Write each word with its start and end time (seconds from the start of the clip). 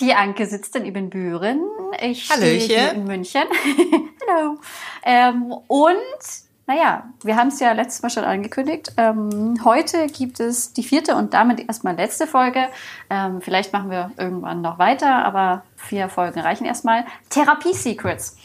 Die 0.00 0.14
Anke 0.14 0.46
sitzt 0.46 0.74
in 0.76 0.86
Ibbenbüren. 0.86 1.60
Ich 2.00 2.24
stehe 2.24 2.58
hier 2.58 2.92
in 2.92 3.04
München. 3.04 3.42
Hallo. 4.28 4.58
Ähm, 5.04 5.52
und 5.68 5.96
naja, 6.66 7.10
wir 7.22 7.36
haben 7.36 7.48
es 7.48 7.60
ja 7.60 7.72
letztes 7.72 8.02
Mal 8.02 8.10
schon 8.10 8.24
angekündigt. 8.24 8.92
Ähm, 8.96 9.60
heute 9.64 10.06
gibt 10.06 10.40
es 10.40 10.72
die 10.72 10.84
vierte 10.84 11.16
und 11.16 11.34
damit 11.34 11.66
erstmal 11.66 11.96
letzte 11.96 12.26
Folge. 12.26 12.68
Ähm, 13.10 13.40
vielleicht 13.42 13.72
machen 13.72 13.90
wir 13.90 14.12
irgendwann 14.16 14.62
noch 14.62 14.78
weiter, 14.78 15.24
aber 15.24 15.64
vier 15.76 16.08
Folgen 16.08 16.40
reichen 16.40 16.64
erstmal. 16.64 17.04
Therapie 17.28 17.74
Secrets. 17.74 18.36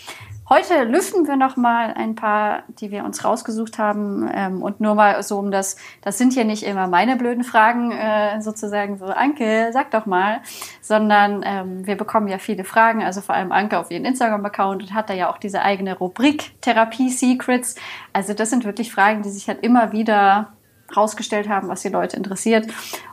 Heute 0.47 0.83
lüften 0.83 1.27
wir 1.27 1.37
noch 1.37 1.57
mal 1.57 1.95
ein 1.95 2.13
paar, 2.13 2.63
die 2.79 2.91
wir 2.91 3.03
uns 3.03 3.23
rausgesucht 3.23 3.79
haben 3.79 4.29
ähm, 4.31 4.61
und 4.61 4.79
nur 4.79 4.93
mal 4.93 5.23
so 5.23 5.39
um 5.39 5.49
das, 5.49 5.75
das 6.01 6.19
sind 6.19 6.33
hier 6.33 6.45
nicht 6.45 6.61
immer 6.61 6.85
meine 6.85 7.15
blöden 7.15 7.43
Fragen, 7.43 7.91
äh, 7.91 8.39
sozusagen 8.41 8.99
so, 8.99 9.05
Anke, 9.05 9.71
sag 9.73 9.89
doch 9.89 10.05
mal, 10.05 10.41
sondern 10.81 11.41
ähm, 11.43 11.87
wir 11.87 11.97
bekommen 11.97 12.27
ja 12.27 12.37
viele 12.37 12.63
Fragen, 12.63 13.03
also 13.03 13.21
vor 13.21 13.33
allem 13.33 13.51
Anke 13.51 13.79
auf 13.79 13.89
ihren 13.89 14.05
Instagram-Account 14.05 14.83
und 14.83 14.93
hat 14.93 15.09
da 15.09 15.15
ja 15.15 15.31
auch 15.31 15.39
diese 15.39 15.63
eigene 15.63 15.97
Rubrik 15.97 16.61
Therapie 16.61 17.09
Secrets. 17.09 17.73
Also 18.13 18.35
das 18.35 18.51
sind 18.51 18.65
wirklich 18.65 18.93
Fragen, 18.93 19.23
die 19.23 19.29
sich 19.29 19.47
halt 19.47 19.63
immer 19.63 19.93
wieder 19.93 20.53
rausgestellt 20.95 21.49
haben, 21.49 21.69
was 21.69 21.81
die 21.81 21.89
Leute 21.89 22.17
interessiert. 22.17 22.67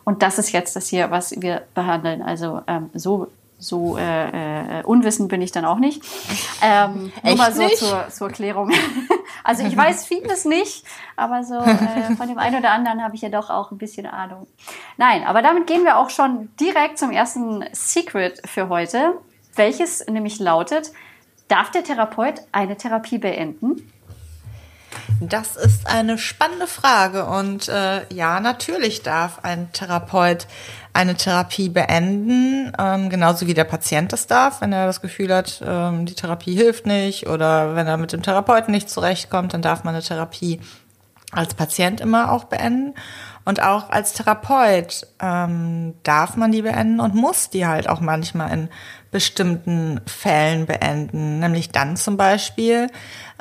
Und 0.04 0.22
das 0.22 0.38
ist 0.38 0.52
jetzt 0.52 0.76
das 0.76 0.88
hier, 0.88 1.10
was 1.10 1.40
wir 1.40 1.62
behandeln. 1.74 2.20
Also 2.20 2.60
ähm, 2.66 2.90
so 2.92 3.28
so 3.62 3.96
äh, 3.96 4.80
äh, 4.80 4.82
unwissend 4.82 5.28
bin 5.28 5.40
ich 5.40 5.52
dann 5.52 5.64
auch 5.64 5.78
nicht. 5.78 6.02
Ähm, 6.62 7.12
nur 7.22 7.36
mal 7.36 7.52
so 7.52 7.68
zur, 7.68 8.08
zur 8.08 8.28
Klärung. 8.28 8.72
also 9.44 9.64
ich 9.64 9.76
weiß 9.76 10.04
vieles 10.04 10.44
nicht, 10.44 10.84
aber 11.16 11.44
so 11.44 11.58
äh, 11.58 12.16
von 12.16 12.28
dem 12.28 12.38
einen 12.38 12.58
oder 12.58 12.72
anderen 12.72 13.02
habe 13.02 13.14
ich 13.14 13.22
ja 13.22 13.28
doch 13.28 13.50
auch 13.50 13.70
ein 13.70 13.78
bisschen 13.78 14.06
Ahnung. 14.06 14.46
Nein, 14.96 15.24
aber 15.24 15.42
damit 15.42 15.66
gehen 15.66 15.84
wir 15.84 15.96
auch 15.98 16.10
schon 16.10 16.50
direkt 16.58 16.98
zum 16.98 17.10
ersten 17.10 17.64
Secret 17.72 18.42
für 18.44 18.68
heute, 18.68 19.14
welches 19.54 20.04
nämlich 20.06 20.40
lautet, 20.40 20.92
darf 21.48 21.70
der 21.70 21.84
Therapeut 21.84 22.42
eine 22.50 22.76
Therapie 22.76 23.18
beenden? 23.18 23.92
Das 25.20 25.56
ist 25.56 25.86
eine 25.86 26.18
spannende 26.18 26.66
Frage 26.66 27.26
und 27.26 27.68
äh, 27.68 28.02
ja, 28.12 28.40
natürlich 28.40 29.02
darf 29.02 29.40
ein 29.42 29.72
Therapeut 29.72 30.46
eine 30.92 31.14
Therapie 31.14 31.68
beenden, 31.68 32.72
ähm, 32.78 33.08
genauso 33.08 33.46
wie 33.46 33.54
der 33.54 33.64
Patient 33.64 34.12
das 34.12 34.26
darf, 34.26 34.60
wenn 34.60 34.72
er 34.72 34.86
das 34.86 35.00
Gefühl 35.00 35.34
hat, 35.34 35.62
ähm, 35.66 36.06
die 36.06 36.14
Therapie 36.14 36.54
hilft 36.54 36.86
nicht 36.86 37.28
oder 37.28 37.74
wenn 37.76 37.86
er 37.86 37.96
mit 37.96 38.12
dem 38.12 38.22
Therapeuten 38.22 38.72
nicht 38.72 38.90
zurechtkommt, 38.90 39.54
dann 39.54 39.62
darf 39.62 39.84
man 39.84 39.94
eine 39.94 40.02
Therapie 40.02 40.60
als 41.32 41.54
Patient 41.54 42.00
immer 42.00 42.30
auch 42.30 42.44
beenden. 42.44 42.94
Und 43.44 43.62
auch 43.62 43.90
als 43.90 44.12
Therapeut 44.12 45.06
ähm, 45.20 45.94
darf 46.02 46.36
man 46.36 46.52
die 46.52 46.62
beenden 46.62 47.00
und 47.00 47.14
muss 47.14 47.50
die 47.50 47.66
halt 47.66 47.88
auch 47.88 48.00
manchmal 48.00 48.52
in 48.52 48.68
bestimmten 49.12 50.00
Fällen 50.06 50.66
beenden. 50.66 51.38
Nämlich 51.38 51.70
dann 51.70 51.96
zum 51.96 52.16
Beispiel, 52.16 52.88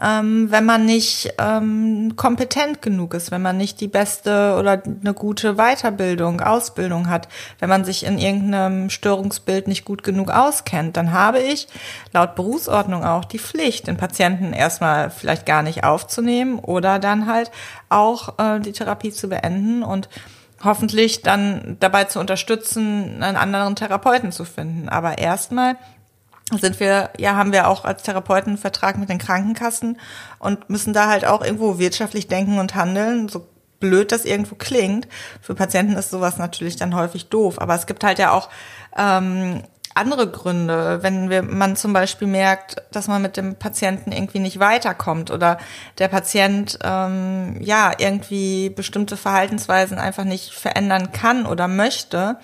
ähm, 0.03 0.51
wenn 0.51 0.65
man 0.65 0.85
nicht 0.85 1.33
ähm, 1.37 2.13
kompetent 2.17 2.81
genug 2.81 3.13
ist, 3.13 3.31
wenn 3.31 3.41
man 3.41 3.55
nicht 3.55 3.79
die 3.79 3.87
beste 3.87 4.57
oder 4.59 4.83
eine 4.83 5.13
gute 5.13 5.55
Weiterbildung, 5.55 6.41
Ausbildung 6.41 7.09
hat, 7.09 7.29
wenn 7.59 7.69
man 7.69 7.85
sich 7.85 8.05
in 8.05 8.17
irgendeinem 8.17 8.89
Störungsbild 8.89 9.69
nicht 9.69 9.85
gut 9.85 10.03
genug 10.03 10.29
auskennt, 10.29 10.97
dann 10.97 11.13
habe 11.13 11.39
ich 11.39 11.67
laut 12.11 12.35
Berufsordnung 12.35 13.05
auch 13.05 13.23
die 13.23 13.39
Pflicht, 13.39 13.87
den 13.87 13.95
Patienten 13.95 14.51
erstmal 14.51 15.09
vielleicht 15.09 15.45
gar 15.45 15.63
nicht 15.63 15.85
aufzunehmen 15.85 16.59
oder 16.59 16.99
dann 16.99 17.27
halt 17.27 17.49
auch 17.87 18.39
äh, 18.39 18.59
die 18.59 18.73
Therapie 18.73 19.11
zu 19.11 19.29
beenden 19.29 19.83
und 19.91 20.09
hoffentlich 20.63 21.21
dann 21.21 21.77
dabei 21.79 22.05
zu 22.05 22.19
unterstützen, 22.19 23.21
einen 23.21 23.37
anderen 23.37 23.75
Therapeuten 23.75 24.31
zu 24.31 24.45
finden. 24.45 24.89
Aber 24.89 25.17
erstmal 25.17 25.75
sind 26.59 26.79
wir, 26.79 27.11
ja, 27.17 27.35
haben 27.35 27.51
wir 27.51 27.67
auch 27.67 27.85
als 27.85 28.03
Therapeuten 28.03 28.51
einen 28.51 28.57
Vertrag 28.57 28.97
mit 28.97 29.09
den 29.09 29.17
Krankenkassen 29.17 29.99
und 30.39 30.69
müssen 30.69 30.93
da 30.93 31.07
halt 31.07 31.25
auch 31.25 31.43
irgendwo 31.43 31.79
wirtschaftlich 31.79 32.27
denken 32.27 32.59
und 32.59 32.75
handeln, 32.75 33.29
so 33.29 33.47
blöd 33.79 34.11
das 34.11 34.25
irgendwo 34.25 34.55
klingt. 34.55 35.07
Für 35.41 35.55
Patienten 35.55 35.93
ist 35.93 36.11
sowas 36.11 36.37
natürlich 36.37 36.75
dann 36.75 36.95
häufig 36.95 37.29
doof. 37.29 37.59
Aber 37.59 37.75
es 37.75 37.87
gibt 37.87 38.03
halt 38.03 38.19
ja 38.19 38.31
auch 38.31 38.49
ähm, 38.97 39.63
andere 39.93 40.29
Gründe, 40.29 40.99
wenn 41.01 41.29
wir, 41.29 41.41
man 41.43 41.75
zum 41.75 41.93
Beispiel 41.93 42.27
merkt, 42.27 42.81
dass 42.91 43.07
man 43.07 43.21
mit 43.21 43.37
dem 43.37 43.55
Patienten 43.55 44.11
irgendwie 44.11 44.39
nicht 44.39 44.59
weiterkommt 44.59 45.31
oder 45.31 45.57
der 45.97 46.07
Patient 46.07 46.79
ähm, 46.83 47.57
ja 47.59 47.91
irgendwie 47.97 48.69
bestimmte 48.69 49.17
Verhaltensweisen 49.17 49.97
einfach 49.97 50.23
nicht 50.23 50.53
verändern 50.53 51.11
kann 51.11 51.45
oder 51.45 51.67
möchte, 51.67 52.37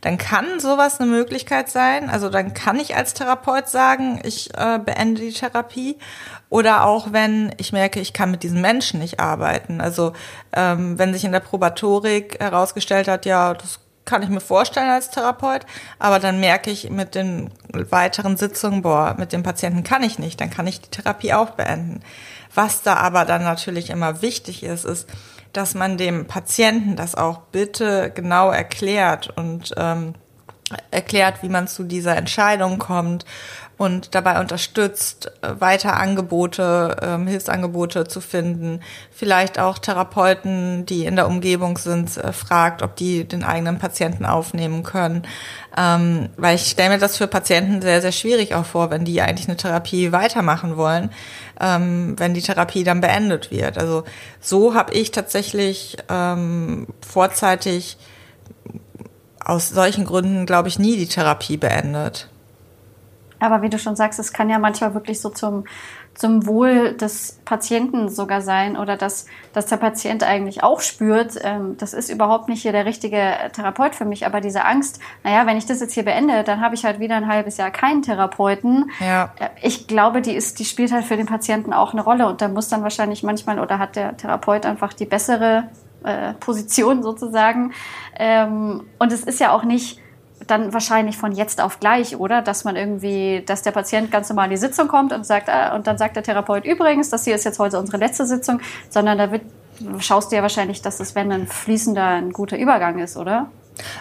dann 0.00 0.18
kann 0.18 0.60
sowas 0.60 1.00
eine 1.00 1.10
Möglichkeit 1.10 1.70
sein. 1.70 2.10
Also 2.10 2.28
dann 2.28 2.54
kann 2.54 2.78
ich 2.78 2.96
als 2.96 3.14
Therapeut 3.14 3.68
sagen, 3.68 4.20
ich 4.24 4.50
äh, 4.56 4.78
beende 4.78 5.20
die 5.20 5.32
Therapie. 5.32 5.98
Oder 6.48 6.84
auch 6.84 7.12
wenn 7.12 7.54
ich 7.56 7.72
merke, 7.72 7.98
ich 7.98 8.12
kann 8.12 8.30
mit 8.30 8.42
diesen 8.42 8.60
Menschen 8.60 9.00
nicht 9.00 9.20
arbeiten. 9.20 9.80
Also 9.80 10.12
ähm, 10.52 10.98
wenn 10.98 11.14
sich 11.14 11.24
in 11.24 11.32
der 11.32 11.40
Probatorik 11.40 12.38
herausgestellt 12.40 13.08
hat, 13.08 13.24
ja, 13.24 13.54
das 13.54 13.78
kann 14.04 14.22
ich 14.22 14.28
mir 14.28 14.40
vorstellen 14.40 14.90
als 14.90 15.10
Therapeut, 15.10 15.64
aber 15.98 16.18
dann 16.18 16.40
merke 16.40 16.70
ich 16.70 16.90
mit 16.90 17.14
den 17.14 17.50
weiteren 17.72 18.36
Sitzungen, 18.36 18.82
boah, 18.82 19.14
mit 19.18 19.32
dem 19.32 19.42
Patienten 19.42 19.84
kann 19.84 20.02
ich 20.02 20.18
nicht, 20.18 20.40
dann 20.40 20.50
kann 20.50 20.66
ich 20.66 20.80
die 20.80 20.90
Therapie 20.90 21.32
auch 21.32 21.50
beenden. 21.50 22.00
Was 22.54 22.82
da 22.82 22.96
aber 22.96 23.24
dann 23.24 23.44
natürlich 23.44 23.90
immer 23.90 24.20
wichtig 24.22 24.62
ist, 24.62 24.84
ist, 24.84 25.08
dass 25.52 25.74
man 25.74 25.98
dem 25.98 26.26
Patienten 26.26 26.96
das 26.96 27.14
auch 27.14 27.38
bitte 27.52 28.10
genau 28.14 28.50
erklärt 28.50 29.32
und 29.36 29.72
ähm, 29.76 30.14
erklärt, 30.90 31.42
wie 31.42 31.48
man 31.48 31.68
zu 31.68 31.84
dieser 31.84 32.16
Entscheidung 32.16 32.78
kommt 32.78 33.24
und 33.82 34.14
dabei 34.14 34.38
unterstützt, 34.38 35.32
äh, 35.42 35.60
weiter 35.60 35.96
Angebote, 35.96 36.96
ähm, 37.02 37.26
Hilfsangebote 37.26 38.06
zu 38.06 38.20
finden. 38.20 38.78
Vielleicht 39.10 39.58
auch 39.58 39.76
Therapeuten, 39.78 40.86
die 40.86 41.04
in 41.04 41.16
der 41.16 41.26
Umgebung 41.26 41.76
sind, 41.76 42.16
äh, 42.16 42.32
fragt, 42.32 42.82
ob 42.82 42.94
die 42.94 43.24
den 43.24 43.42
eigenen 43.42 43.80
Patienten 43.80 44.24
aufnehmen 44.24 44.84
können. 44.84 45.26
Ähm, 45.76 46.28
weil 46.36 46.54
ich 46.54 46.70
stelle 46.70 46.90
mir 46.90 46.98
das 46.98 47.16
für 47.16 47.26
Patienten 47.26 47.82
sehr, 47.82 48.00
sehr 48.00 48.12
schwierig 48.12 48.54
auch 48.54 48.66
vor, 48.66 48.90
wenn 48.92 49.04
die 49.04 49.20
eigentlich 49.20 49.48
eine 49.48 49.56
Therapie 49.56 50.12
weitermachen 50.12 50.76
wollen, 50.76 51.10
ähm, 51.60 52.14
wenn 52.18 52.34
die 52.34 52.42
Therapie 52.42 52.84
dann 52.84 53.00
beendet 53.00 53.50
wird. 53.50 53.78
Also 53.78 54.04
so 54.40 54.74
habe 54.74 54.92
ich 54.94 55.10
tatsächlich 55.10 55.96
vorzeitig 57.00 57.96
aus 59.44 59.70
solchen 59.70 60.04
Gründen, 60.04 60.46
glaube 60.46 60.68
ich, 60.68 60.78
nie 60.78 60.96
die 60.96 61.08
Therapie 61.08 61.56
beendet. 61.56 62.28
Aber 63.42 63.62
wie 63.62 63.68
du 63.68 63.78
schon 63.78 63.96
sagst, 63.96 64.18
es 64.18 64.32
kann 64.32 64.48
ja 64.48 64.58
manchmal 64.58 64.94
wirklich 64.94 65.20
so 65.20 65.28
zum, 65.30 65.64
zum 66.14 66.46
Wohl 66.46 66.92
des 66.94 67.40
Patienten 67.44 68.08
sogar 68.08 68.40
sein 68.40 68.76
oder 68.76 68.96
dass, 68.96 69.26
dass 69.52 69.66
der 69.66 69.78
Patient 69.78 70.22
eigentlich 70.22 70.62
auch 70.62 70.80
spürt, 70.80 71.38
ähm, 71.42 71.76
das 71.78 71.92
ist 71.94 72.10
überhaupt 72.10 72.48
nicht 72.48 72.62
hier 72.62 72.72
der 72.72 72.86
richtige 72.86 73.34
Therapeut 73.52 73.94
für 73.94 74.04
mich, 74.04 74.26
aber 74.26 74.40
diese 74.40 74.64
Angst, 74.64 75.00
naja, 75.24 75.46
wenn 75.46 75.56
ich 75.56 75.66
das 75.66 75.80
jetzt 75.80 75.94
hier 75.94 76.04
beende, 76.04 76.44
dann 76.44 76.60
habe 76.60 76.74
ich 76.74 76.84
halt 76.84 77.00
wieder 77.00 77.16
ein 77.16 77.28
halbes 77.28 77.56
Jahr 77.56 77.70
keinen 77.70 78.02
Therapeuten. 78.02 78.90
Ja. 79.00 79.32
Äh, 79.38 79.48
ich 79.62 79.86
glaube, 79.86 80.22
die 80.22 80.32
ist, 80.32 80.58
die 80.58 80.64
spielt 80.64 80.92
halt 80.92 81.04
für 81.04 81.16
den 81.16 81.26
Patienten 81.26 81.72
auch 81.72 81.92
eine 81.92 82.02
Rolle 82.02 82.26
und 82.28 82.40
da 82.40 82.48
muss 82.48 82.68
dann 82.68 82.82
wahrscheinlich 82.82 83.22
manchmal 83.22 83.58
oder 83.58 83.78
hat 83.78 83.96
der 83.96 84.16
Therapeut 84.16 84.66
einfach 84.66 84.92
die 84.92 85.06
bessere 85.06 85.64
äh, 86.04 86.34
Position 86.34 87.02
sozusagen. 87.02 87.72
Ähm, 88.16 88.84
und 88.98 89.12
es 89.12 89.24
ist 89.24 89.40
ja 89.40 89.52
auch 89.52 89.64
nicht, 89.64 90.01
dann 90.46 90.72
wahrscheinlich 90.72 91.16
von 91.16 91.32
jetzt 91.32 91.60
auf 91.60 91.80
gleich, 91.80 92.16
oder? 92.16 92.42
Dass 92.42 92.64
man 92.64 92.76
irgendwie, 92.76 93.42
dass 93.46 93.62
der 93.62 93.72
Patient 93.72 94.10
ganz 94.10 94.28
normal 94.28 94.46
in 94.46 94.50
die 94.52 94.56
Sitzung 94.56 94.88
kommt 94.88 95.12
und 95.12 95.26
sagt, 95.26 95.48
äh, 95.48 95.74
und 95.74 95.86
dann 95.86 95.98
sagt 95.98 96.16
der 96.16 96.22
Therapeut 96.22 96.64
übrigens, 96.64 97.10
das 97.10 97.24
hier 97.24 97.34
ist 97.34 97.44
jetzt 97.44 97.58
heute 97.58 97.78
unsere 97.78 97.98
letzte 97.98 98.26
Sitzung, 98.26 98.60
sondern 98.90 99.18
da 99.18 99.30
wird, 99.32 99.42
schaust 99.98 100.32
du 100.32 100.36
ja 100.36 100.42
wahrscheinlich, 100.42 100.82
dass 100.82 100.98
das, 100.98 101.14
wenn 101.14 101.30
ein 101.32 101.46
fließender, 101.46 102.06
ein 102.06 102.32
guter 102.32 102.56
Übergang 102.56 102.98
ist, 102.98 103.16
oder? 103.16 103.48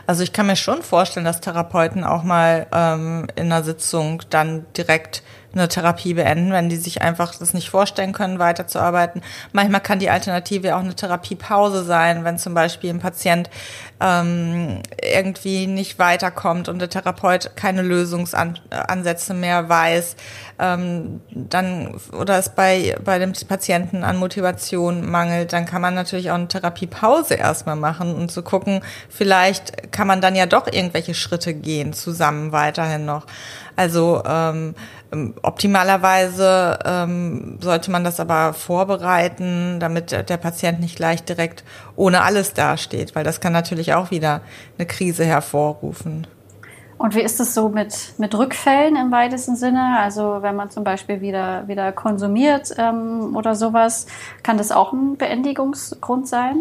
Also 0.05 0.23
ich 0.23 0.33
kann 0.33 0.47
mir 0.47 0.55
schon 0.55 0.81
vorstellen, 0.81 1.25
dass 1.25 1.41
Therapeuten 1.41 2.03
auch 2.03 2.23
mal 2.23 2.67
ähm, 2.73 3.27
in 3.35 3.45
einer 3.45 3.63
Sitzung 3.63 4.21
dann 4.29 4.65
direkt 4.75 5.23
eine 5.53 5.67
Therapie 5.67 6.13
beenden, 6.13 6.51
wenn 6.51 6.69
die 6.69 6.77
sich 6.77 7.01
einfach 7.01 7.35
das 7.35 7.53
nicht 7.53 7.69
vorstellen 7.69 8.13
können, 8.13 8.39
weiterzuarbeiten. 8.39 9.21
Manchmal 9.51 9.81
kann 9.81 9.99
die 9.99 10.09
Alternative 10.09 10.75
auch 10.75 10.81
eine 10.81 10.95
Therapiepause 10.95 11.83
sein, 11.83 12.23
wenn 12.23 12.37
zum 12.37 12.53
Beispiel 12.53 12.89
ein 12.89 12.99
Patient 12.99 13.49
ähm, 13.99 14.81
irgendwie 15.01 15.67
nicht 15.67 15.99
weiterkommt 15.99 16.69
und 16.69 16.79
der 16.79 16.89
Therapeut 16.89 17.55
keine 17.55 17.81
Lösungsansätze 17.81 19.33
mehr 19.33 19.69
weiß, 19.69 20.15
ähm, 20.59 21.21
dann 21.29 21.95
oder 22.11 22.37
es 22.37 22.49
bei 22.49 22.95
bei 23.03 23.19
dem 23.19 23.33
Patienten 23.47 24.03
an 24.03 24.17
Motivation 24.17 25.09
mangelt, 25.09 25.53
dann 25.53 25.65
kann 25.65 25.81
man 25.81 25.93
natürlich 25.93 26.31
auch 26.31 26.35
eine 26.35 26.47
Therapiepause 26.47 27.35
erstmal 27.35 27.75
machen 27.75 28.15
und 28.15 28.31
zu 28.31 28.43
gucken, 28.43 28.81
vielleicht 29.09 29.91
kann 29.91 30.07
man 30.07 30.21
dann 30.21 30.35
ja 30.35 30.45
doch 30.45 30.67
irgendwelche 30.67 31.13
Schritte 31.13 31.53
gehen 31.53 31.93
zusammen 31.93 32.51
weiterhin 32.51 33.05
noch. 33.05 33.25
Also 33.81 34.21
ähm, 34.27 34.75
optimalerweise 35.41 36.77
ähm, 36.85 37.57
sollte 37.59 37.89
man 37.89 38.03
das 38.03 38.19
aber 38.19 38.53
vorbereiten, 38.53 39.79
damit 39.79 40.11
der 40.11 40.37
Patient 40.37 40.79
nicht 40.79 40.95
gleich 40.95 41.23
direkt 41.23 41.63
ohne 41.95 42.21
alles 42.21 42.53
dasteht, 42.53 43.15
weil 43.15 43.23
das 43.23 43.39
kann 43.39 43.53
natürlich 43.53 43.95
auch 43.95 44.11
wieder 44.11 44.41
eine 44.77 44.85
Krise 44.85 45.25
hervorrufen. 45.25 46.27
Und 46.99 47.15
wie 47.15 47.21
ist 47.21 47.39
es 47.39 47.55
so 47.55 47.69
mit, 47.69 48.13
mit 48.19 48.35
Rückfällen 48.35 48.95
im 48.95 49.11
weitesten 49.11 49.55
Sinne? 49.55 49.97
Also 49.99 50.43
wenn 50.43 50.55
man 50.55 50.69
zum 50.69 50.83
Beispiel 50.83 51.19
wieder, 51.19 51.67
wieder 51.67 51.91
konsumiert 51.91 52.69
ähm, 52.77 53.35
oder 53.35 53.55
sowas, 53.55 54.05
kann 54.43 54.59
das 54.59 54.71
auch 54.71 54.93
ein 54.93 55.17
Beendigungsgrund 55.17 56.27
sein? 56.27 56.57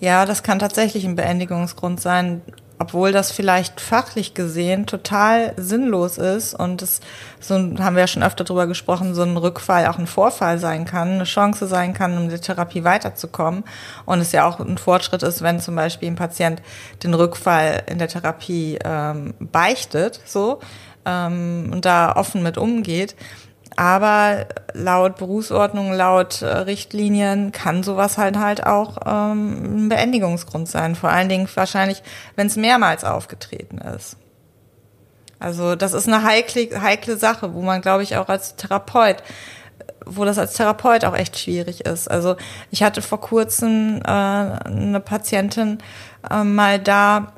Ja, 0.00 0.24
das 0.24 0.42
kann 0.42 0.58
tatsächlich 0.58 1.04
ein 1.04 1.16
Beendigungsgrund 1.16 2.00
sein 2.00 2.40
obwohl 2.78 3.12
das 3.12 3.32
vielleicht 3.32 3.80
fachlich 3.80 4.34
gesehen 4.34 4.86
total 4.86 5.52
sinnlos 5.56 6.18
ist 6.18 6.54
und 6.54 6.82
es 6.82 7.00
so 7.40 7.54
haben 7.54 7.94
wir 7.94 8.00
ja 8.00 8.06
schon 8.06 8.22
öfter 8.22 8.44
drüber 8.44 8.66
gesprochen, 8.66 9.14
so 9.14 9.22
ein 9.22 9.36
Rückfall 9.36 9.86
auch 9.86 9.98
ein 9.98 10.06
Vorfall 10.06 10.58
sein 10.58 10.84
kann, 10.84 11.14
eine 11.14 11.24
Chance 11.24 11.66
sein 11.66 11.94
kann, 11.94 12.16
um 12.16 12.28
die 12.28 12.38
Therapie 12.38 12.84
weiterzukommen 12.84 13.64
und 14.06 14.20
es 14.20 14.32
ja 14.32 14.46
auch 14.46 14.60
ein 14.60 14.78
Fortschritt 14.78 15.22
ist, 15.22 15.42
wenn 15.42 15.60
zum 15.60 15.76
Beispiel 15.76 16.08
ein 16.08 16.16
Patient 16.16 16.62
den 17.02 17.14
Rückfall 17.14 17.82
in 17.86 17.98
der 17.98 18.08
Therapie 18.08 18.78
ähm, 18.84 19.34
beichtet, 19.38 20.20
so 20.24 20.60
ähm, 21.04 21.70
und 21.72 21.84
da 21.84 22.14
offen 22.14 22.42
mit 22.42 22.58
umgeht. 22.58 23.16
Aber 23.78 24.46
laut 24.72 25.18
Berufsordnung, 25.18 25.92
laut 25.92 26.42
äh, 26.42 26.46
Richtlinien 26.48 27.52
kann 27.52 27.84
sowas 27.84 28.18
halt 28.18 28.36
halt 28.36 28.66
auch 28.66 28.96
ähm, 29.06 29.84
ein 29.84 29.88
Beendigungsgrund 29.88 30.68
sein. 30.68 30.96
Vor 30.96 31.10
allen 31.10 31.28
Dingen 31.28 31.48
wahrscheinlich, 31.54 32.02
wenn 32.34 32.48
es 32.48 32.56
mehrmals 32.56 33.04
aufgetreten 33.04 33.78
ist. 33.78 34.16
Also 35.38 35.76
das 35.76 35.92
ist 35.92 36.08
eine 36.08 36.24
heikle, 36.24 36.82
heikle 36.82 37.16
Sache, 37.16 37.54
wo 37.54 37.62
man, 37.62 37.80
glaube 37.80 38.02
ich, 38.02 38.16
auch 38.16 38.28
als 38.28 38.56
Therapeut, 38.56 39.22
wo 40.04 40.24
das 40.24 40.38
als 40.38 40.54
Therapeut 40.54 41.04
auch 41.04 41.14
echt 41.14 41.38
schwierig 41.38 41.82
ist. 41.86 42.10
Also 42.10 42.34
ich 42.72 42.82
hatte 42.82 43.00
vor 43.00 43.20
kurzem 43.20 44.02
äh, 44.04 44.08
eine 44.08 45.00
Patientin 45.04 45.78
äh, 46.28 46.42
mal 46.42 46.80
da, 46.80 47.32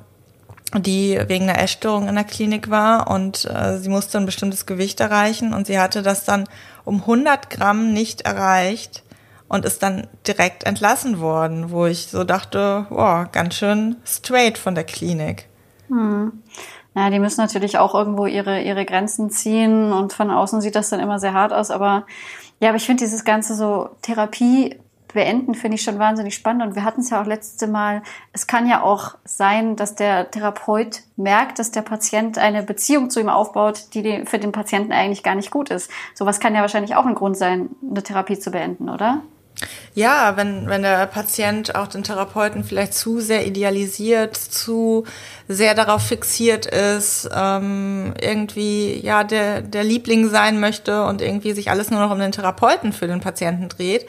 die 0.79 1.21
wegen 1.27 1.49
einer 1.49 1.61
Essstörung 1.61 2.09
in 2.09 2.15
der 2.15 2.25
Klinik 2.25 2.71
war 2.71 3.11
und 3.11 3.45
äh, 3.45 3.79
sie 3.79 3.89
musste 3.89 4.19
ein 4.19 4.27
bestimmtes 4.27 4.67
Gewicht 4.67 5.01
erreichen 5.01 5.53
und 5.53 5.67
sie 5.67 5.79
hatte 5.79 6.03
das 6.03 6.25
dann 6.25 6.49
um 6.85 7.01
100 7.01 7.51
Gramm 7.51 7.93
nicht 7.93 8.23
erreicht 8.23 9.03
und 9.49 9.65
ist 9.65 9.83
dann 9.83 10.07
direkt 10.27 10.65
entlassen 10.65 11.19
worden, 11.19 11.71
wo 11.73 11.87
ich 11.87 12.07
so 12.07 12.23
dachte, 12.23 12.87
wow, 12.89 13.27
ganz 13.33 13.57
schön 13.57 13.97
straight 14.05 14.59
von 14.59 14.77
der 14.77 14.85
Klinik. 14.85 15.49
Hm. 15.89 16.33
Ja, 16.95 17.11
die 17.11 17.19
müssen 17.19 17.41
natürlich 17.41 17.79
auch 17.79 17.95
irgendwo 17.95 18.27
ihre, 18.27 18.63
ihre 18.63 18.85
Grenzen 18.85 19.31
ziehen 19.31 19.93
und 19.93 20.13
von 20.13 20.31
außen 20.31 20.61
sieht 20.61 20.77
das 20.77 20.91
dann 20.91 21.01
immer 21.01 21.19
sehr 21.19 21.35
hart 21.35 21.53
aus, 21.53 21.71
aber 21.71 22.07
ja, 22.61 22.69
aber 22.69 22.77
ich 22.77 22.87
finde 22.87 23.05
dieses 23.05 23.25
ganze 23.25 23.55
so 23.55 23.91
Therapie 24.03 24.77
beenden, 25.13 25.55
finde 25.55 25.77
ich 25.77 25.83
schon 25.83 25.99
wahnsinnig 25.99 26.35
spannend. 26.35 26.63
Und 26.63 26.75
wir 26.75 26.85
hatten 26.85 27.01
es 27.01 27.11
ja 27.11 27.21
auch 27.21 27.27
letzte 27.27 27.67
Mal, 27.67 28.03
es 28.33 28.47
kann 28.47 28.69
ja 28.69 28.83
auch 28.83 29.17
sein, 29.25 29.77
dass 29.77 29.95
der 29.95 30.31
Therapeut 30.31 31.03
merkt, 31.17 31.59
dass 31.59 31.71
der 31.71 31.83
Patient 31.83 32.39
eine 32.39 32.63
Beziehung 32.63 33.11
zu 33.11 33.21
ihm 33.21 33.29
aufbaut, 33.29 33.95
die 33.95 34.25
für 34.27 34.39
den 34.39 34.53
Patienten 34.53 34.93
eigentlich 34.93 35.23
gar 35.23 35.35
nicht 35.35 35.51
gut 35.51 35.71
ist. 35.71 35.91
Sowas 36.15 36.41
kann 36.41 36.55
ja 36.55 36.61
wahrscheinlich 36.61 36.97
auch 36.97 37.07
ein 37.07 37.15
Grund 37.15 37.37
sein, 37.37 37.71
eine 37.89 38.03
Therapie 38.03 38.39
zu 38.39 38.51
beenden, 38.51 38.89
oder? 38.89 39.23
Ja, 39.95 40.37
wenn, 40.37 40.69
wenn 40.69 40.83
der 40.83 41.07
Patient 41.07 41.75
auch 41.75 41.89
den 41.89 42.05
Therapeuten 42.05 42.63
vielleicht 42.65 42.95
zu 42.95 43.21
sehr 43.21 43.47
idealisiert, 43.47 44.37
zu 44.37 45.05
sehr 45.49 45.75
darauf 45.75 46.03
fixiert 46.03 46.67
ist, 46.67 47.29
ähm, 47.35 48.15
irgendwie 48.21 49.01
ja 49.03 49.25
der, 49.25 49.63
der 49.63 49.83
Liebling 49.83 50.29
sein 50.29 50.61
möchte 50.61 51.05
und 51.05 51.21
irgendwie 51.21 51.53
sich 51.53 51.71
alles 51.71 51.91
nur 51.91 52.01
noch 52.01 52.13
um 52.13 52.21
den 52.21 52.31
Therapeuten 52.31 52.93
für 52.93 53.09
den 53.09 53.21
Patienten 53.21 53.69
dreht 53.69 54.07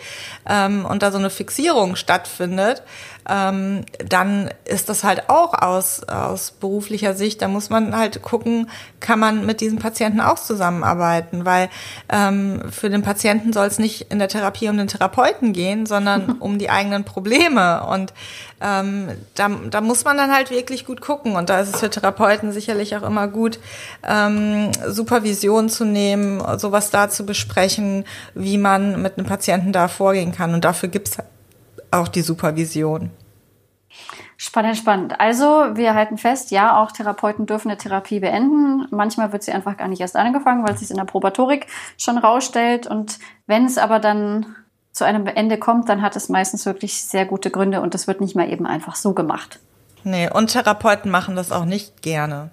ähm, 0.48 0.86
und 0.86 1.01
da 1.01 1.12
so 1.12 1.18
eine 1.18 1.31
Fixierung 1.31 1.95
stattfindet, 1.95 2.83
ähm, 3.30 3.86
dann 4.08 4.50
ist 4.66 4.90
das 4.90 5.04
halt 5.04 5.30
auch 5.30 5.54
aus, 5.54 6.04
aus 6.04 6.52
beruflicher 6.52 7.14
Sicht, 7.14 7.42
da 7.42 7.48
muss 7.48 7.70
man 7.70 7.96
halt 7.96 8.22
gucken, 8.22 8.70
kann 9.00 9.20
man 9.20 9.46
mit 9.46 9.62
diesen 9.62 9.80
Patienten 9.80 10.22
auch 10.22 10.40
zusammenarbeiten, 10.40 11.46
weil 11.46 11.70
ähm, 12.10 12.62
für 12.72 12.90
den 12.90 13.02
Patienten 13.02 13.54
soll 13.54 13.68
es 13.68 13.80
nicht 13.80 14.12
in 14.12 14.20
der 14.20 14.28
Therapie 14.28 14.70
um 14.70 14.78
den 14.78 14.88
Therapeuten 14.88 15.54
gehen, 15.54 15.86
sondern 15.86 16.32
um 16.40 16.58
die 16.60 16.70
eigenen 16.70 17.04
Probleme. 17.04 17.86
Und 17.86 18.14
ähm, 18.62 19.10
da, 19.36 19.50
da 19.70 19.82
muss 19.82 20.04
man 20.04 20.18
dann 20.18 20.32
halt 20.32 20.52
wirklich 20.52 20.86
gut 20.86 21.02
gucken. 21.02 21.36
Und 21.36 21.50
da 21.50 21.60
ist 21.60 21.74
es 21.74 21.80
für 21.80 21.90
Therapeuten 21.90 22.52
sicherlich 22.52 22.96
auch 22.96 23.04
immer 23.04 23.28
gut, 23.28 23.60
ähm, 24.08 24.72
Supervision 24.88 25.70
zu 25.70 25.86
nehmen, 25.86 26.42
sowas 26.58 26.92
da 26.92 27.10
zu 27.10 27.26
besprechen, 27.26 28.06
wie 28.34 28.58
man 28.58 29.02
mit 29.02 29.18
einem 29.18 29.28
Patienten 29.28 29.72
da 29.72 29.88
vorgehen 29.88 30.32
kann. 30.32 30.54
Und 30.54 30.64
dafür 30.66 30.90
gibt's 30.90 31.18
auch 31.92 32.08
die 32.08 32.22
Supervision. 32.22 33.12
Spannend, 34.38 34.78
spannend. 34.78 35.20
Also 35.20 35.46
wir 35.46 35.94
halten 35.94 36.18
fest, 36.18 36.50
ja, 36.50 36.82
auch 36.82 36.92
Therapeuten 36.92 37.46
dürfen 37.46 37.70
eine 37.70 37.78
Therapie 37.78 38.20
beenden. 38.20 38.88
Manchmal 38.90 39.32
wird 39.32 39.44
sie 39.44 39.52
einfach 39.52 39.78
gar 39.78 39.88
nicht 39.88 40.02
erst 40.02 40.16
angefangen, 40.16 40.64
weil 40.66 40.74
es 40.74 40.80
sich 40.80 40.90
in 40.90 40.98
der 40.98 41.04
Probatorik 41.04 41.68
schon 41.98 42.18
rausstellt. 42.18 42.88
Und 42.88 43.20
wenn 43.46 43.66
es 43.66 43.78
aber 43.78 44.00
dann 44.00 44.56
zu 44.92 45.04
einem 45.04 45.28
Ende 45.28 45.58
kommt, 45.58 45.90
dann 45.90 46.02
hat 46.02 46.16
es 46.16 46.28
meistens 46.28 46.66
wirklich 46.66 47.04
sehr 47.04 47.26
gute 47.26 47.52
Gründe 47.52 47.82
und 47.82 47.94
das 47.94 48.08
wird 48.08 48.20
nicht 48.20 48.36
mal 48.36 48.52
eben 48.52 48.66
einfach 48.66 48.96
so 48.96 49.14
gemacht. 49.14 49.60
Nee, 50.04 50.30
und 50.30 50.48
Therapeuten 50.48 51.12
machen 51.12 51.36
das 51.36 51.52
auch 51.52 51.66
nicht 51.66 52.02
gerne. 52.02 52.50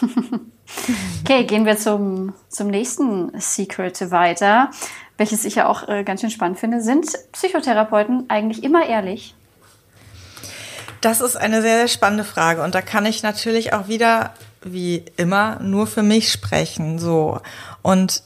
okay, 1.22 1.44
gehen 1.44 1.66
wir 1.66 1.76
zum, 1.76 2.32
zum 2.48 2.68
nächsten 2.68 3.38
Secret 3.38 4.10
weiter 4.10 4.70
welches 5.16 5.44
ich 5.44 5.54
ja 5.56 5.66
auch 5.68 5.88
äh, 5.88 6.04
ganz 6.04 6.20
schön 6.20 6.30
spannend 6.30 6.58
finde. 6.58 6.80
Sind 6.80 7.06
Psychotherapeuten 7.32 8.26
eigentlich 8.28 8.62
immer 8.62 8.86
ehrlich? 8.86 9.34
Das 11.00 11.20
ist 11.20 11.36
eine 11.36 11.62
sehr, 11.62 11.78
sehr 11.78 11.88
spannende 11.88 12.24
Frage. 12.24 12.62
Und 12.62 12.74
da 12.74 12.82
kann 12.82 13.06
ich 13.06 13.22
natürlich 13.22 13.72
auch 13.72 13.88
wieder, 13.88 14.34
wie 14.62 15.04
immer, 15.16 15.58
nur 15.60 15.86
für 15.86 16.02
mich 16.02 16.32
sprechen. 16.32 16.98
So. 16.98 17.40
Und 17.82 18.22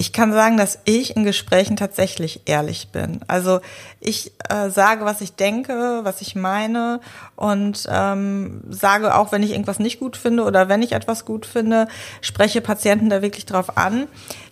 ich 0.00 0.14
kann 0.14 0.32
sagen, 0.32 0.56
dass 0.56 0.78
ich 0.84 1.14
in 1.14 1.24
Gesprächen 1.24 1.76
tatsächlich 1.76 2.40
ehrlich 2.46 2.88
bin. 2.88 3.20
Also 3.28 3.60
ich 4.00 4.32
äh, 4.48 4.70
sage, 4.70 5.04
was 5.04 5.20
ich 5.20 5.34
denke, 5.34 6.00
was 6.04 6.22
ich 6.22 6.34
meine 6.34 7.00
und 7.36 7.86
ähm, 7.90 8.62
sage 8.70 9.14
auch, 9.14 9.30
wenn 9.30 9.42
ich 9.42 9.50
irgendwas 9.50 9.78
nicht 9.78 10.00
gut 10.00 10.16
finde 10.16 10.44
oder 10.44 10.70
wenn 10.70 10.80
ich 10.80 10.92
etwas 10.92 11.26
gut 11.26 11.44
finde, 11.44 11.86
spreche 12.22 12.62
Patienten 12.62 13.10
da 13.10 13.20
wirklich 13.20 13.44
drauf 13.44 13.76
an. 13.76 14.06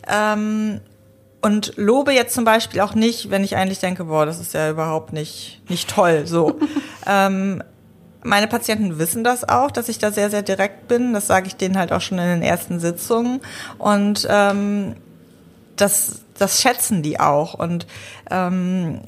Ähm, 0.07 0.83
und 1.40 1.73
lobe 1.76 2.12
jetzt 2.12 2.35
zum 2.35 2.45
Beispiel 2.45 2.80
auch 2.80 2.95
nicht, 2.95 3.30
wenn 3.30 3.45
ich 3.45 3.57
eigentlich 3.57 3.78
denke, 3.78 4.04
boah, 4.04 4.26
das 4.26 4.40
ist 4.40 4.54
ja 4.54 4.71
überhaupt 4.71 5.12
nicht, 5.12 5.62
nicht 5.68 5.88
toll, 5.88 6.26
so. 6.26 6.59
ähm, 7.07 7.62
meine 8.25 8.49
Patienten 8.49 8.99
wissen 8.99 9.23
das 9.23 9.49
auch, 9.49 9.71
dass 9.71 9.88
ich 9.88 9.99
da 9.99 10.11
sehr, 10.11 10.30
sehr 10.30 10.42
direkt 10.42 10.88
bin. 10.88 11.12
Das 11.12 11.26
sage 11.26 11.47
ich 11.47 11.57
denen 11.57 11.78
halt 11.78 11.92
auch 11.92 12.00
schon 12.00 12.18
in 12.18 12.26
den 12.26 12.42
ersten 12.42 12.80
Sitzungen. 12.80 13.40
Und 13.78 14.26
ähm, 14.28 14.97
das, 15.76 16.23
das 16.37 16.61
schätzen 16.61 17.02
die 17.02 17.21
auch. 17.21 17.54
Und 17.54 17.87
ähm, 18.30 19.00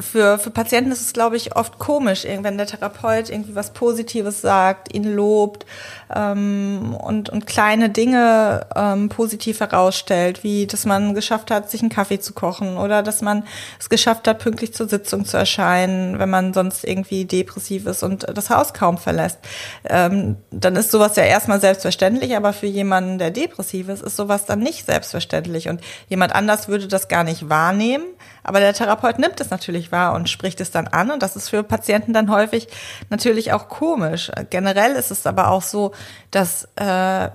für, 0.00 0.38
für 0.38 0.50
Patienten 0.50 0.92
ist 0.92 1.00
es, 1.00 1.12
glaube 1.12 1.36
ich, 1.36 1.56
oft 1.56 1.78
komisch, 1.78 2.24
wenn 2.24 2.56
der 2.56 2.66
Therapeut 2.66 3.30
irgendwie 3.30 3.54
was 3.54 3.72
Positives 3.72 4.40
sagt, 4.40 4.94
ihn 4.94 5.04
lobt 5.04 5.66
ähm, 6.14 6.94
und, 6.94 7.30
und 7.30 7.46
kleine 7.46 7.88
Dinge 7.90 8.66
ähm, 8.74 9.08
positiv 9.08 9.60
herausstellt, 9.60 10.44
wie 10.44 10.66
dass 10.66 10.86
man 10.86 11.14
geschafft 11.14 11.50
hat, 11.50 11.70
sich 11.70 11.80
einen 11.80 11.90
Kaffee 11.90 12.20
zu 12.20 12.32
kochen 12.32 12.76
oder 12.76 13.02
dass 13.02 13.22
man 13.22 13.44
es 13.78 13.88
geschafft 13.88 14.28
hat, 14.28 14.38
pünktlich 14.38 14.74
zur 14.74 14.88
Sitzung 14.88 15.24
zu 15.24 15.36
erscheinen, 15.36 16.18
wenn 16.18 16.30
man 16.30 16.52
sonst 16.52 16.84
irgendwie 16.84 17.24
depressiv 17.24 17.86
ist 17.86 18.02
und 18.02 18.26
das 18.32 18.50
Haus 18.50 18.74
kaum 18.74 18.98
verlässt. 18.98 19.38
Ähm, 19.84 20.36
dann 20.50 20.76
ist 20.76 20.90
sowas 20.90 21.16
ja 21.16 21.24
erstmal 21.24 21.60
selbstverständlich, 21.60 22.36
aber 22.36 22.52
für 22.52 22.66
jemanden, 22.66 23.18
der 23.18 23.30
depressiv 23.30 23.88
ist, 23.88 24.02
ist 24.02 24.16
sowas 24.16 24.46
dann 24.46 24.60
nicht 24.60 24.86
selbstverständlich. 24.86 25.68
Und 25.68 25.80
jemand 26.08 26.34
anders 26.34 26.68
würde 26.68 26.88
das 26.88 27.08
gar 27.08 27.24
nicht 27.24 27.48
wahrnehmen, 27.48 28.04
aber 28.46 28.60
der 28.60 28.72
Therapeut 28.72 29.18
nimmt 29.18 29.40
es 29.40 29.50
natürlich 29.50 29.90
wahr 29.90 30.14
und 30.14 30.28
spricht 30.28 30.60
es 30.60 30.70
dann 30.70 30.86
an. 30.86 31.10
Und 31.10 31.22
das 31.22 31.34
ist 31.34 31.48
für 31.48 31.64
Patienten 31.64 32.12
dann 32.12 32.30
häufig 32.30 32.68
natürlich 33.10 33.52
auch 33.52 33.68
komisch. 33.68 34.30
Generell 34.50 34.92
ist 34.92 35.10
es 35.10 35.26
aber 35.26 35.50
auch 35.50 35.62
so, 35.62 35.92
dass 36.30 36.68
äh, 36.76 37.28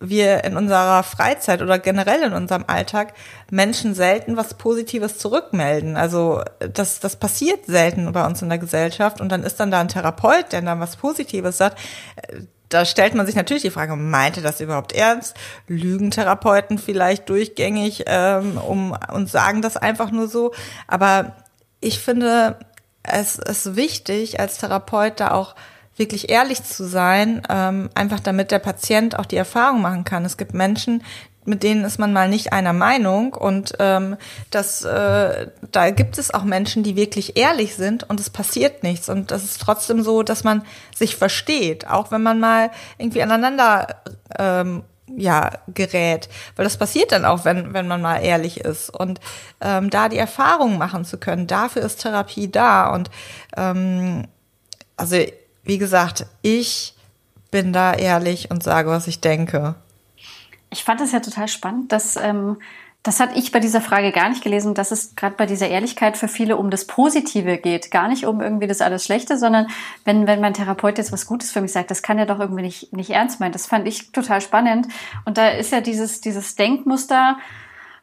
wir 0.00 0.42
in 0.44 0.56
unserer 0.56 1.04
Freizeit 1.04 1.62
oder 1.62 1.78
generell 1.78 2.22
in 2.22 2.32
unserem 2.32 2.64
Alltag 2.66 3.14
Menschen 3.50 3.94
selten 3.94 4.36
was 4.36 4.54
Positives 4.54 5.18
zurückmelden. 5.18 5.96
Also 5.96 6.42
das, 6.58 6.98
das 6.98 7.16
passiert 7.16 7.66
selten 7.66 8.10
bei 8.10 8.26
uns 8.26 8.42
in 8.42 8.48
der 8.48 8.58
Gesellschaft 8.58 9.20
und 9.20 9.30
dann 9.30 9.44
ist 9.44 9.60
dann 9.60 9.70
da 9.70 9.80
ein 9.80 9.88
Therapeut, 9.88 10.52
der 10.52 10.62
dann 10.62 10.80
was 10.80 10.96
Positives 10.96 11.58
sagt. 11.58 11.78
Da 12.70 12.84
stellt 12.84 13.14
man 13.14 13.26
sich 13.26 13.34
natürlich 13.34 13.62
die 13.62 13.70
Frage, 13.70 13.96
meinte 13.96 14.40
das 14.40 14.60
überhaupt 14.60 14.92
ernst? 14.92 15.36
Lügen 15.66 16.10
Therapeuten 16.10 16.78
vielleicht 16.78 17.28
durchgängig 17.28 18.04
ähm, 18.06 18.56
um, 18.56 18.96
und 19.12 19.28
sagen 19.28 19.60
das 19.60 19.76
einfach 19.76 20.10
nur 20.10 20.28
so? 20.28 20.52
Aber 20.86 21.36
ich 21.80 21.98
finde, 21.98 22.58
es 23.02 23.38
ist 23.38 23.76
wichtig, 23.76 24.40
als 24.40 24.58
Therapeut 24.58 25.20
da 25.20 25.32
auch 25.32 25.56
wirklich 25.96 26.30
ehrlich 26.30 26.62
zu 26.62 26.84
sein, 26.84 27.42
ähm, 27.50 27.90
einfach 27.94 28.20
damit 28.20 28.52
der 28.52 28.58
Patient 28.58 29.18
auch 29.18 29.26
die 29.26 29.36
Erfahrung 29.36 29.82
machen 29.82 30.04
kann. 30.04 30.24
Es 30.24 30.36
gibt 30.36 30.54
Menschen, 30.54 31.02
mit 31.44 31.62
denen 31.62 31.84
ist 31.84 31.98
man 31.98 32.12
mal 32.12 32.28
nicht 32.28 32.52
einer 32.52 32.72
Meinung. 32.72 33.32
Und 33.32 33.74
ähm, 33.78 34.16
das, 34.50 34.84
äh, 34.84 35.48
da 35.70 35.90
gibt 35.90 36.18
es 36.18 36.32
auch 36.32 36.44
Menschen, 36.44 36.82
die 36.82 36.96
wirklich 36.96 37.36
ehrlich 37.36 37.76
sind 37.76 38.08
und 38.08 38.20
es 38.20 38.30
passiert 38.30 38.82
nichts. 38.82 39.08
Und 39.08 39.30
das 39.30 39.44
ist 39.44 39.60
trotzdem 39.60 40.02
so, 40.02 40.22
dass 40.22 40.44
man 40.44 40.62
sich 40.94 41.16
versteht, 41.16 41.88
auch 41.88 42.10
wenn 42.10 42.22
man 42.22 42.40
mal 42.40 42.70
irgendwie 42.98 43.22
aneinander 43.22 43.86
ähm, 44.38 44.82
ja 45.16 45.50
gerät, 45.66 46.28
weil 46.54 46.64
das 46.64 46.76
passiert 46.76 47.10
dann 47.10 47.24
auch, 47.24 47.44
wenn 47.44 47.74
wenn 47.74 47.88
man 47.88 48.00
mal 48.00 48.18
ehrlich 48.18 48.60
ist. 48.60 48.90
Und 48.90 49.20
ähm, 49.60 49.90
da 49.90 50.08
die 50.08 50.18
Erfahrung 50.18 50.78
machen 50.78 51.04
zu 51.04 51.18
können, 51.18 51.46
dafür 51.46 51.82
ist 51.82 52.02
Therapie 52.02 52.50
da. 52.50 52.92
Und 52.94 53.10
ähm, 53.56 54.26
also 54.96 55.16
wie 55.64 55.78
gesagt, 55.78 56.26
ich 56.42 56.94
bin 57.50 57.72
da 57.72 57.94
ehrlich 57.94 58.50
und 58.50 58.62
sage, 58.62 58.90
was 58.90 59.06
ich 59.06 59.20
denke. 59.20 59.74
Ich 60.70 60.84
fand 60.84 61.00
es 61.00 61.12
ja 61.12 61.20
total 61.20 61.48
spannend, 61.48 61.92
dass 61.92 62.16
ähm, 62.16 62.58
das 63.02 63.18
hat 63.18 63.34
ich 63.34 63.50
bei 63.50 63.60
dieser 63.60 63.80
Frage 63.80 64.12
gar 64.12 64.28
nicht 64.28 64.44
gelesen, 64.44 64.74
dass 64.74 64.90
es 64.90 65.16
gerade 65.16 65.34
bei 65.34 65.46
dieser 65.46 65.68
Ehrlichkeit 65.68 66.18
für 66.18 66.28
viele 66.28 66.58
um 66.58 66.68
das 66.68 66.86
Positive 66.86 67.56
geht, 67.56 67.90
gar 67.90 68.08
nicht 68.08 68.26
um 68.26 68.42
irgendwie 68.42 68.66
das 68.66 68.82
alles 68.82 69.04
Schlechte, 69.04 69.38
sondern 69.38 69.68
wenn, 70.04 70.26
wenn 70.26 70.40
mein 70.40 70.52
Therapeut 70.52 70.98
jetzt 70.98 71.10
was 71.10 71.24
Gutes 71.24 71.50
für 71.50 71.62
mich 71.62 71.72
sagt, 71.72 71.90
das 71.90 72.02
kann 72.02 72.18
er 72.18 72.26
doch 72.26 72.40
irgendwie 72.40 72.62
nicht, 72.62 72.92
nicht 72.92 73.10
ernst 73.10 73.40
meinen. 73.40 73.52
Das 73.52 73.66
fand 73.66 73.88
ich 73.88 74.12
total 74.12 74.42
spannend. 74.42 74.86
Und 75.24 75.38
da 75.38 75.48
ist 75.48 75.72
ja 75.72 75.80
dieses, 75.80 76.20
dieses 76.20 76.56
Denkmuster, 76.56 77.38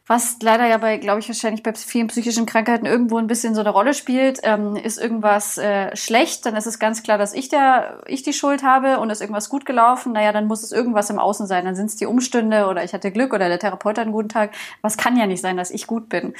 was 0.08 0.38
leider 0.42 0.66
ja 0.66 0.78
bei, 0.78 0.96
glaube 0.96 1.20
ich, 1.20 1.28
wahrscheinlich 1.28 1.62
bei 1.62 1.74
vielen 1.74 2.06
psychischen 2.06 2.46
Krankheiten 2.46 2.86
irgendwo 2.86 3.18
ein 3.18 3.26
bisschen 3.26 3.54
so 3.54 3.60
eine 3.60 3.68
Rolle 3.68 3.92
spielt. 3.92 4.40
Ähm, 4.42 4.74
ist 4.74 4.98
irgendwas 4.98 5.58
äh, 5.58 5.94
schlecht, 5.94 6.46
dann 6.46 6.56
ist 6.56 6.66
es 6.66 6.78
ganz 6.78 7.02
klar, 7.02 7.18
dass 7.18 7.34
ich 7.34 7.50
der, 7.50 8.02
ich 8.06 8.22
die 8.22 8.32
Schuld 8.32 8.62
habe 8.62 9.00
und 9.00 9.10
ist 9.10 9.20
irgendwas 9.20 9.50
gut 9.50 9.66
gelaufen, 9.66 10.14
naja, 10.14 10.32
dann 10.32 10.46
muss 10.46 10.62
es 10.62 10.72
irgendwas 10.72 11.10
im 11.10 11.18
Außen 11.18 11.46
sein. 11.46 11.66
Dann 11.66 11.76
sind 11.76 11.86
es 11.86 11.96
die 11.96 12.06
Umstände 12.06 12.68
oder 12.68 12.82
ich 12.84 12.94
hatte 12.94 13.10
Glück 13.10 13.34
oder 13.34 13.48
der 13.48 13.58
Therapeut 13.58 13.98
hat 13.98 14.06
einen 14.06 14.12
guten 14.12 14.30
Tag. 14.30 14.52
Was 14.80 14.96
kann 14.96 15.14
ja 15.18 15.26
nicht 15.26 15.42
sein, 15.42 15.58
dass 15.58 15.70
ich 15.70 15.86
gut 15.86 16.08
bin. 16.08 16.32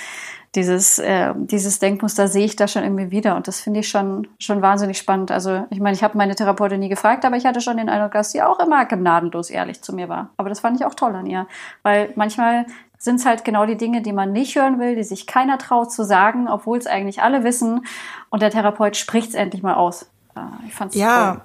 Dieses, 0.55 0.99
äh, 0.99 1.35
dieses 1.37 1.79
Denkmuster 1.79 2.27
sehe 2.27 2.47
ich 2.47 2.57
da 2.57 2.69
schon 2.69 2.83
irgendwie 2.83 3.11
wieder 3.11 3.37
und 3.37 3.47
das 3.49 3.61
finde 3.61 3.81
ich 3.81 3.89
schon, 3.89 4.29
schon 4.39 4.63
wahnsinnig 4.63 4.97
spannend. 4.97 5.31
Also 5.31 5.67
ich 5.69 5.79
meine, 5.79 5.95
ich 5.95 6.03
habe 6.03 6.17
meine 6.17 6.35
Therapeutin 6.35 6.81
nie 6.81 6.89
gefragt, 6.89 7.27
aber 7.27 7.37
ich 7.37 7.45
hatte 7.45 7.61
schon 7.61 7.77
den 7.77 7.91
Eindruck, 7.91 8.13
dass 8.13 8.33
sie 8.33 8.41
auch 8.41 8.59
immer 8.61 8.87
gnadenlos 8.87 9.51
ehrlich 9.51 9.83
zu 9.83 9.95
mir 9.95 10.09
war. 10.09 10.31
Aber 10.39 10.49
das 10.49 10.61
fand 10.61 10.81
ich 10.81 10.87
auch 10.87 10.95
toll 10.95 11.15
an 11.15 11.27
ihr, 11.27 11.47
weil 11.83 12.13
manchmal 12.17 12.65
sind 12.99 13.21
es 13.21 13.27
halt 13.27 13.45
genau 13.45 13.65
die 13.65 13.77
Dinge, 13.77 14.03
die 14.03 14.13
man 14.13 14.33
nicht 14.33 14.57
hören 14.57 14.81
will, 14.81 14.97
die 14.97 15.05
sich 15.05 15.27
keiner 15.27 15.57
traut 15.59 15.93
zu 15.93 16.05
sagen, 16.05 16.49
obwohl 16.49 16.79
es 16.79 16.87
eigentlich 16.87 17.23
alle 17.23 17.45
wissen. 17.45 17.87
Und 18.29 18.43
der 18.43 18.51
Therapeut 18.51 18.97
spricht 18.97 19.31
es 19.31 19.35
endlich 19.35 19.63
mal 19.63 19.75
aus. 19.75 20.11
Äh, 20.37 20.41
ich 20.67 20.75
fand's 20.75 20.97
ja, 20.97 21.33
toll. 21.33 21.43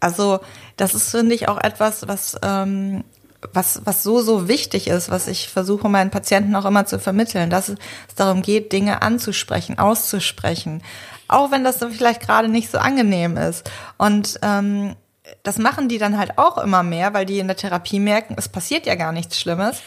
also 0.00 0.38
das 0.76 0.94
ist 0.94 1.10
finde 1.10 1.34
ich 1.34 1.48
auch 1.48 1.58
etwas, 1.58 2.06
was 2.06 2.38
ähm, 2.42 3.04
was 3.52 3.82
was 3.84 4.02
so 4.02 4.20
so 4.20 4.48
wichtig 4.48 4.86
ist, 4.86 5.10
was 5.10 5.28
ich 5.28 5.48
versuche 5.48 5.88
meinen 5.88 6.10
Patienten 6.10 6.54
auch 6.54 6.64
immer 6.64 6.86
zu 6.86 6.98
vermitteln, 6.98 7.50
dass 7.50 7.68
es 7.68 8.14
darum 8.14 8.42
geht, 8.42 8.72
Dinge 8.72 9.02
anzusprechen, 9.02 9.78
auszusprechen, 9.78 10.82
auch 11.28 11.50
wenn 11.50 11.64
das 11.64 11.78
vielleicht 11.78 12.20
gerade 12.20 12.48
nicht 12.48 12.70
so 12.70 12.78
angenehm 12.78 13.36
ist. 13.36 13.68
Und 13.98 14.38
ähm, 14.42 14.94
das 15.42 15.58
machen 15.58 15.88
die 15.88 15.98
dann 15.98 16.18
halt 16.18 16.38
auch 16.38 16.58
immer 16.58 16.84
mehr, 16.84 17.12
weil 17.12 17.26
die 17.26 17.40
in 17.40 17.48
der 17.48 17.56
Therapie 17.56 17.98
merken, 17.98 18.36
es 18.38 18.48
passiert 18.48 18.86
ja 18.86 18.94
gar 18.94 19.10
nichts 19.12 19.40
Schlimmes. 19.40 19.82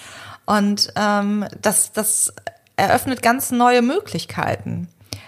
Und 0.50 0.91
ähm, 0.96 1.46
das, 1.62 1.91
das 1.91 2.34
eröffnet 2.75 3.22
ganz 3.22 3.51
neue 3.51 3.84
Möglichkeiten. 3.84 4.88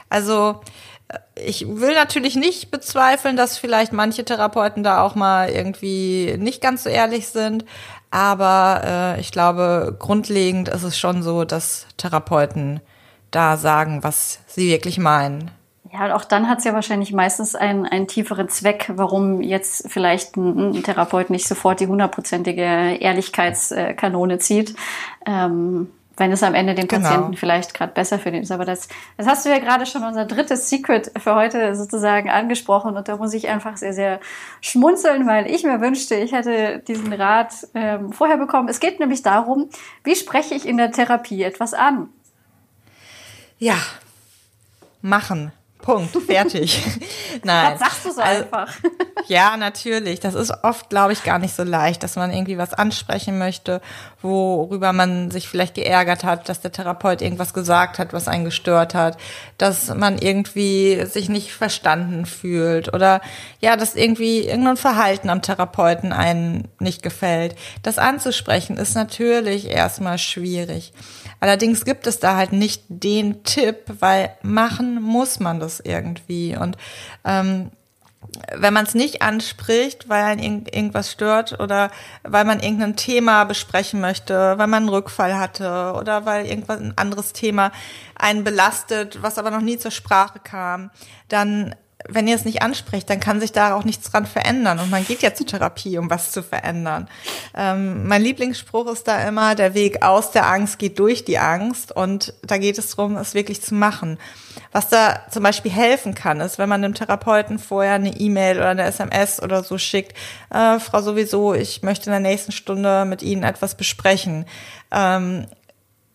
Also 0.10 0.62
äh, 1.10 1.20
ich 1.36 1.68
will 1.68 1.94
natürlich 1.94 2.36
nicht 2.36 2.72
bezweifeln, 2.72 3.38
dass 3.38 3.60
vielleicht 3.60 3.94
manche 3.94 4.25
Therapeuten 4.25 4.82
da 4.82 5.04
auch 5.04 5.13
mal 5.13 5.51
irgendwie 5.51 6.38
nicht 6.40 6.60
ganz 6.60 6.86
so 6.86 6.90
ehrlich 6.90 7.28
sind. 7.28 7.66
Aber 8.10 8.82
äh, 8.84 9.22
ich 9.22 9.32
glaube, 9.32 9.96
grundlegend 10.00 10.70
ist 10.70 10.82
es 10.82 10.98
schon 10.98 11.22
so, 11.22 11.46
dass 11.46 11.86
Therapeuten 11.98 12.82
da 13.30 13.58
sagen, 13.58 14.04
was 14.04 14.40
sie 14.48 14.70
wirklich 14.70 14.98
meinen. 14.98 15.51
Ja, 15.93 16.05
und 16.05 16.12
auch 16.12 16.24
dann 16.24 16.48
hat 16.48 16.60
es 16.60 16.63
ja 16.63 16.74
wahrscheinlich 16.74 17.12
meistens 17.12 17.53
einen, 17.53 17.86
einen 17.86 18.07
tieferen 18.07 18.48
Zweck, 18.48 18.91
warum 18.95 19.41
jetzt 19.41 19.91
vielleicht 19.91 20.38
ein, 20.38 20.71
ein 20.71 20.83
Therapeut 20.83 21.29
nicht 21.29 21.48
sofort 21.48 21.81
die 21.81 21.88
hundertprozentige 21.88 22.62
Ehrlichkeitskanone 22.62 24.39
zieht. 24.39 24.74
Ähm, 25.25 25.89
wenn 26.17 26.31
es 26.31 26.43
am 26.43 26.53
Ende 26.53 26.75
dem 26.75 26.88
genau. 26.88 27.10
Patienten 27.10 27.36
vielleicht 27.36 27.74
gerade 27.74 27.93
besser 27.93 28.19
für 28.19 28.31
den 28.31 28.43
ist. 28.43 28.51
Aber 28.51 28.63
das, 28.63 28.88
das 29.17 29.27
hast 29.27 29.45
du 29.45 29.50
ja 29.50 29.60
gerade 29.60 29.86
schon 29.86 30.03
unser 30.03 30.25
drittes 30.25 30.69
Secret 30.69 31.12
für 31.17 31.36
heute 31.36 31.75
sozusagen 31.75 32.29
angesprochen 32.29 32.95
und 32.95 33.07
da 33.07 33.17
muss 33.17 33.33
ich 33.33 33.50
einfach 33.50 33.75
sehr, 33.77 33.93
sehr 33.93 34.19
schmunzeln, 34.62 35.25
weil 35.25 35.50
ich 35.50 35.63
mir 35.63 35.81
wünschte, 35.81 36.15
ich 36.15 36.31
hätte 36.31 36.79
diesen 36.88 37.12
Rat 37.12 37.67
ähm, 37.74 38.13
vorher 38.13 38.38
bekommen. 38.38 38.69
Es 38.69 38.79
geht 38.79 39.00
nämlich 39.00 39.24
darum, 39.24 39.69
wie 40.03 40.15
spreche 40.15 40.53
ich 40.53 40.67
in 40.67 40.77
der 40.77 40.91
Therapie 40.91 41.43
etwas 41.43 41.74
an? 41.74 42.10
Ja, 43.57 43.77
machen. 45.01 45.51
Punkt, 45.82 46.16
fertig. 46.26 46.82
Nein. 47.44 47.78
Das 47.78 47.80
sagst 47.80 48.06
du 48.06 48.12
so 48.12 48.22
also, 48.22 48.44
einfach. 48.44 48.74
ja, 49.28 49.58
natürlich. 49.58 50.20
Das 50.20 50.36
ist 50.36 50.54
oft, 50.64 50.90
glaube 50.90 51.14
ich, 51.14 51.24
gar 51.24 51.40
nicht 51.40 51.56
so 51.56 51.64
leicht, 51.64 52.04
dass 52.04 52.16
man 52.16 52.32
irgendwie 52.32 52.58
was 52.58 52.74
ansprechen 52.74 53.38
möchte, 53.38 53.82
worüber 54.22 54.94
man 54.94 55.32
sich 55.32 55.48
vielleicht 55.48 55.76
geärgert 55.76 56.24
hat, 56.24 56.50
dass 56.50 56.62
der 56.62 56.72
Therapeut 56.72 57.22
irgendwas 57.22 57.54
gesagt 57.54 58.00
hat, 58.00 58.14
was 58.14 58.28
einen 58.28 58.46
gestört 58.46 58.94
hat, 58.94 59.18
dass 59.58 59.94
man 59.94 60.18
irgendwie 60.18 61.06
sich 61.06 61.30
nicht 61.30 61.52
verstanden 61.52 62.26
fühlt 62.26 62.94
oder 62.94 63.22
ja, 63.60 63.76
dass 63.76 63.96
irgendwie 63.96 64.42
irgendein 64.42 64.78
Verhalten 64.78 65.30
am 65.30 65.42
Therapeuten 65.42 66.14
einen 66.14 66.68
nicht 66.80 67.04
gefällt. 67.04 67.56
Das 67.84 67.98
anzusprechen 67.98 68.78
ist 68.78 68.96
natürlich 68.96 69.68
erstmal 69.68 70.18
schwierig. 70.18 70.94
Allerdings 71.41 71.83
gibt 71.83 72.07
es 72.07 72.19
da 72.19 72.38
halt 72.38 72.53
nicht 72.53 72.83
den 72.88 73.43
Tipp, 73.43 73.83
weil 74.00 74.29
machen 74.43 75.01
muss 75.01 75.39
man 75.39 75.60
das 75.60 75.79
irgendwie. 75.79 76.55
Und 76.55 76.77
ähm, 77.25 77.71
wenn 78.55 78.74
man 78.74 78.86
es 78.86 78.93
nicht 78.93 79.24
anspricht, 79.24 80.07
weil 80.07 80.24
einen 80.24 80.65
irgendwas 80.67 81.12
stört 81.12 81.60
oder 81.60 81.89
weil 82.24 82.45
man 82.45 82.60
irgendein 82.60 82.95
Thema 82.95 83.43
besprechen 83.45 84.00
möchte, 84.00 84.33
weil 84.57 84.67
man 84.67 84.83
einen 84.83 84.89
Rückfall 84.89 85.38
hatte 85.38 85.93
oder 85.98 86.25
weil 86.25 86.45
irgendwas 86.45 86.79
ein 86.79 86.98
anderes 86.98 87.33
Thema 87.33 87.71
einen 88.15 88.43
belastet, 88.43 89.24
was 89.24 89.39
aber 89.39 89.50
noch 89.50 89.62
nie 89.62 89.77
zur 89.77 89.91
Sprache 89.91 90.39
kam, 90.43 90.91
dann 91.27 91.75
wenn 92.08 92.27
ihr 92.27 92.36
es 92.36 92.46
nicht 92.46 92.62
anspricht, 92.62 93.10
dann 93.10 93.20
kann 93.20 93.39
sich 93.39 93.51
da 93.51 93.75
auch 93.75 93.84
nichts 93.84 94.10
dran 94.10 94.25
verändern. 94.25 94.79
Und 94.79 94.89
man 94.89 95.05
geht 95.05 95.22
ja 95.22 95.34
zur 95.34 95.48
Therapie, 95.48 95.98
um 95.98 96.10
was 96.10 96.31
zu 96.31 96.43
verändern. 96.43 97.08
Ähm, 97.55 98.08
mein 98.08 98.22
Lieblingsspruch 98.22 98.91
ist 98.91 99.08
da 99.08 99.27
immer, 99.27 99.55
der 99.55 99.74
Weg 99.74 100.03
aus 100.03 100.31
der 100.31 100.48
Angst 100.48 100.79
geht 100.79 101.00
durch 101.00 101.25
die 101.25 101.39
Angst. 101.39 101.91
Und 101.91 102.34
da 102.43 102.58
geht 102.58 102.77
es 102.77 102.96
darum, 102.96 103.17
es 103.17 103.34
wirklich 103.34 103.62
zu 103.62 103.75
machen. 103.75 104.17
Was 104.72 104.89
da 104.89 105.22
zum 105.29 105.43
Beispiel 105.43 105.72
helfen 105.72 106.15
kann, 106.15 106.39
ist, 106.39 106.58
wenn 106.58 106.70
man 106.70 106.81
dem 106.81 106.93
Therapeuten 106.93 107.60
vorher 107.60 107.93
eine 107.93 108.20
E-Mail 108.20 108.58
oder 108.58 108.70
eine 108.70 108.84
SMS 108.84 109.41
oder 109.41 109.63
so 109.63 109.77
schickt, 109.77 110.17
äh, 110.50 110.79
Frau 110.79 111.01
sowieso, 111.01 111.53
ich 111.53 111.84
möchte 111.84 112.05
in 112.05 112.12
der 112.12 112.20
nächsten 112.20 112.51
Stunde 112.51 113.05
mit 113.05 113.22
Ihnen 113.22 113.43
etwas 113.43 113.75
besprechen. 113.75 114.46
Ähm, 114.91 115.48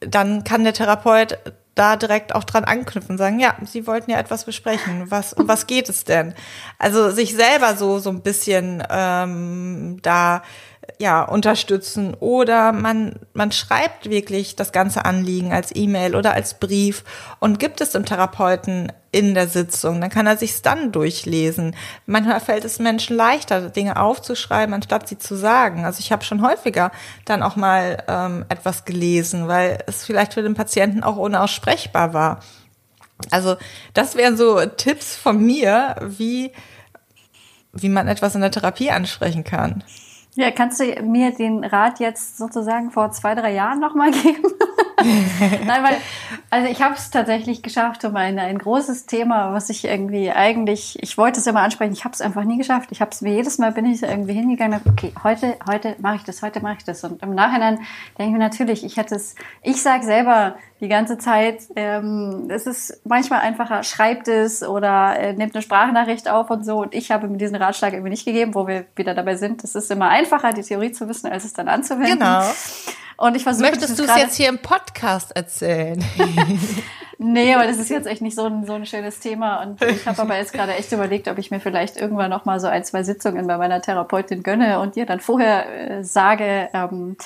dann 0.00 0.45
kann 0.45 0.64
der 0.64 0.75
Therapeut 0.75 1.38
da 1.76 1.97
direkt 1.97 2.35
auch 2.35 2.42
dran 2.42 2.64
anknüpfen 2.64 3.18
sagen, 3.18 3.38
ja, 3.38 3.54
Sie 3.64 3.87
wollten 3.87 4.11
ja 4.11 4.18
etwas 4.18 4.45
besprechen. 4.45 5.11
Was, 5.11 5.33
um 5.35 5.47
was 5.47 5.66
geht 5.66 5.88
es 5.88 6.04
denn? 6.04 6.35
Also 6.78 7.11
sich 7.11 7.37
selber 7.37 7.76
so, 7.76 7.99
so 7.99 8.11
ein 8.11 8.23
bisschen 8.23 8.83
ähm, 8.90 9.99
da 10.02 10.42
ja, 10.99 11.23
unterstützen 11.23 12.14
oder 12.14 12.73
man, 12.73 13.16
man 13.35 13.52
schreibt 13.52 14.09
wirklich 14.09 14.57
das 14.57 14.73
ganze 14.73 15.05
Anliegen 15.05 15.52
als 15.52 15.75
E-Mail 15.75 16.16
oder 16.16 16.33
als 16.33 16.55
Brief 16.55 17.05
und 17.38 17.59
gibt 17.59 17.81
es 17.81 17.90
dem 17.90 18.05
Therapeuten 18.05 18.93
in 19.12 19.35
der 19.35 19.49
Sitzung. 19.49 20.00
Dann 20.00 20.11
kann 20.11 20.26
er 20.26 20.37
sich's 20.37 20.62
dann 20.62 20.93
durchlesen. 20.93 21.75
Manchmal 22.07 22.40
fällt 22.40 22.64
es 22.64 22.78
Menschen 22.78 23.16
leichter, 23.16 23.69
Dinge 23.69 24.00
aufzuschreiben, 24.00 24.75
anstatt 24.75 25.09
sie 25.09 25.19
zu 25.19 25.37
sagen. 25.37 25.85
Also 25.85 26.00
ich 26.00 26.12
habe 26.12 26.25
schon 26.25 26.43
häufiger 26.43 26.90
dann 27.25 27.43
auch 27.43 27.57
mal 27.57 28.02
ähm, 28.09 28.45
etwas 28.49 28.85
gelesen, 28.85 29.49
weil 29.49 29.78
es 29.87 30.05
vielleicht 30.05 30.35
für 30.35 30.43
den 30.43 30.55
Patienten 30.55 31.02
auch 31.02 31.16
unaussprechbar 31.16 32.14
war. 32.14 32.40
Also 33.31 33.57
das 33.95 34.16
wären 34.16 34.37
so 34.37 34.64
Tipps 34.64 35.16
von 35.16 35.45
mir, 35.45 35.97
wie, 36.02 36.52
wie 37.73 37.88
man 37.88 38.09
etwas 38.09 38.35
in 38.35 38.40
der 38.40 38.50
Therapie 38.50 38.90
ansprechen 38.90 39.45
kann. 39.45 39.85
Ja, 40.37 40.50
kannst 40.50 40.81
du 40.81 40.85
mir 41.02 41.31
den 41.31 41.64
Rat 41.64 41.99
jetzt 41.99 42.37
sozusagen 42.37 42.90
vor 42.90 43.11
zwei, 43.11 43.35
drei 43.35 43.55
Jahren 43.55 43.81
nochmal 43.81 44.11
geben? 44.11 44.43
Nein, 45.67 45.83
weil, 45.85 45.97
also 46.49 46.69
ich 46.69 46.81
habe 46.83 46.95
es 46.95 47.11
tatsächlich 47.11 47.62
geschafft, 47.62 48.05
um 48.05 48.17
ein, 48.17 48.38
ein 48.38 48.57
großes 48.59 49.05
Thema, 49.07 49.53
was 49.53 49.69
ich 49.69 49.85
irgendwie 49.85 50.31
eigentlich, 50.31 50.99
ich 51.03 51.19
wollte 51.19 51.38
es 51.38 51.47
immer 51.47 51.61
ansprechen, 51.61 51.93
ich 51.93 52.05
habe 52.05 52.15
es 52.15 52.23
einfach 52.23 52.45
nie 52.45 52.57
geschafft. 52.57 52.88
Ich 52.93 53.00
habe 53.00 53.11
es 53.11 53.21
mir 53.21 53.35
jedes 53.35 53.59
Mal 53.59 53.73
bin 53.73 53.85
ich 53.85 54.03
irgendwie 54.03 54.33
hingegangen, 54.33 54.81
okay, 54.88 55.12
heute, 55.23 55.57
heute 55.71 55.97
mache 55.99 56.17
ich 56.17 56.25
das, 56.25 56.41
heute 56.41 56.61
mache 56.61 56.76
ich 56.79 56.85
das. 56.85 57.05
Und 57.05 57.23
im 57.23 57.35
Nachhinein 57.35 57.79
denke 58.19 58.31
ich 58.31 58.33
mir 58.33 58.38
natürlich, 58.38 58.85
ich 58.85 58.97
hätte 58.97 59.17
es, 59.17 59.35
ich 59.62 59.83
sage 59.83 60.05
selber 60.05 60.57
die 60.81 60.88
ganze 60.88 61.19
Zeit, 61.19 61.62
ähm, 61.76 62.49
es 62.49 62.67
ist 62.67 63.00
manchmal 63.05 63.41
einfacher, 63.41 63.83
schreibt 63.83 64.29
es 64.29 64.62
oder 64.62 65.19
äh, 65.19 65.33
nimmt 65.35 65.55
eine 65.55 65.62
Sprachnachricht 65.62 66.29
auf 66.29 66.50
und 66.50 66.65
so. 66.65 66.79
Und 66.83 66.95
ich 66.95 67.11
habe 67.11 67.29
mir 67.29 67.37
diesen 67.37 67.57
Ratschlag 67.57 67.93
irgendwie 67.93 68.11
nicht 68.11 68.25
gegeben, 68.25 68.55
wo 68.55 68.67
wir 68.67 68.87
wieder 68.95 69.15
dabei 69.15 69.37
sind. 69.37 69.62
Es 69.62 69.75
ist 69.75 69.91
immer 69.91 70.09
einfacher, 70.09 70.53
die 70.53 70.62
Theorie 70.62 70.93
zu 70.93 71.07
wissen, 71.09 71.31
als 71.31 71.45
es 71.45 71.53
dann 71.53 71.69
anzuwenden. 71.69 72.19
Genau. 72.19 72.43
Und 73.17 73.35
ich 73.35 73.43
versuche 73.43 73.71
Möchtest 73.71 73.99
du 73.99 74.05
es 74.05 74.17
jetzt 74.17 74.37
hier 74.37 74.49
im 74.49 74.59
Podcast 74.59 75.35
erzählen? 75.35 76.05
nee, 77.19 77.55
aber 77.55 77.67
das 77.67 77.79
ist 77.79 77.89
jetzt 77.89 78.07
echt 78.07 78.21
nicht 78.21 78.37
so 78.37 78.45
ein, 78.45 78.67
so 78.67 78.75
ein 78.75 78.85
schönes 78.85 79.21
Thema. 79.21 79.63
Und 79.63 79.83
ich 79.83 80.07
habe 80.07 80.21
aber 80.21 80.37
jetzt 80.37 80.53
gerade 80.53 80.75
echt 80.75 80.93
überlegt, 80.93 81.29
ob 81.29 81.39
ich 81.39 81.51
mir 81.51 81.61
vielleicht 81.61 81.97
irgendwann 81.97 82.31
noch 82.31 82.45
mal 82.45 82.61
so 82.61 82.67
ein, 82.67 82.85
zwei 82.85 83.03
Sitzungen 83.03 83.47
bei 83.47 83.57
meiner 83.57 83.81
Therapeutin 83.81 84.43
gönne 84.43 84.81
und 84.81 84.97
ihr 84.97 85.07
dann 85.07 85.21
vorher 85.21 85.99
äh, 85.99 86.05
sage, 86.05 86.69
ähm, 86.75 87.17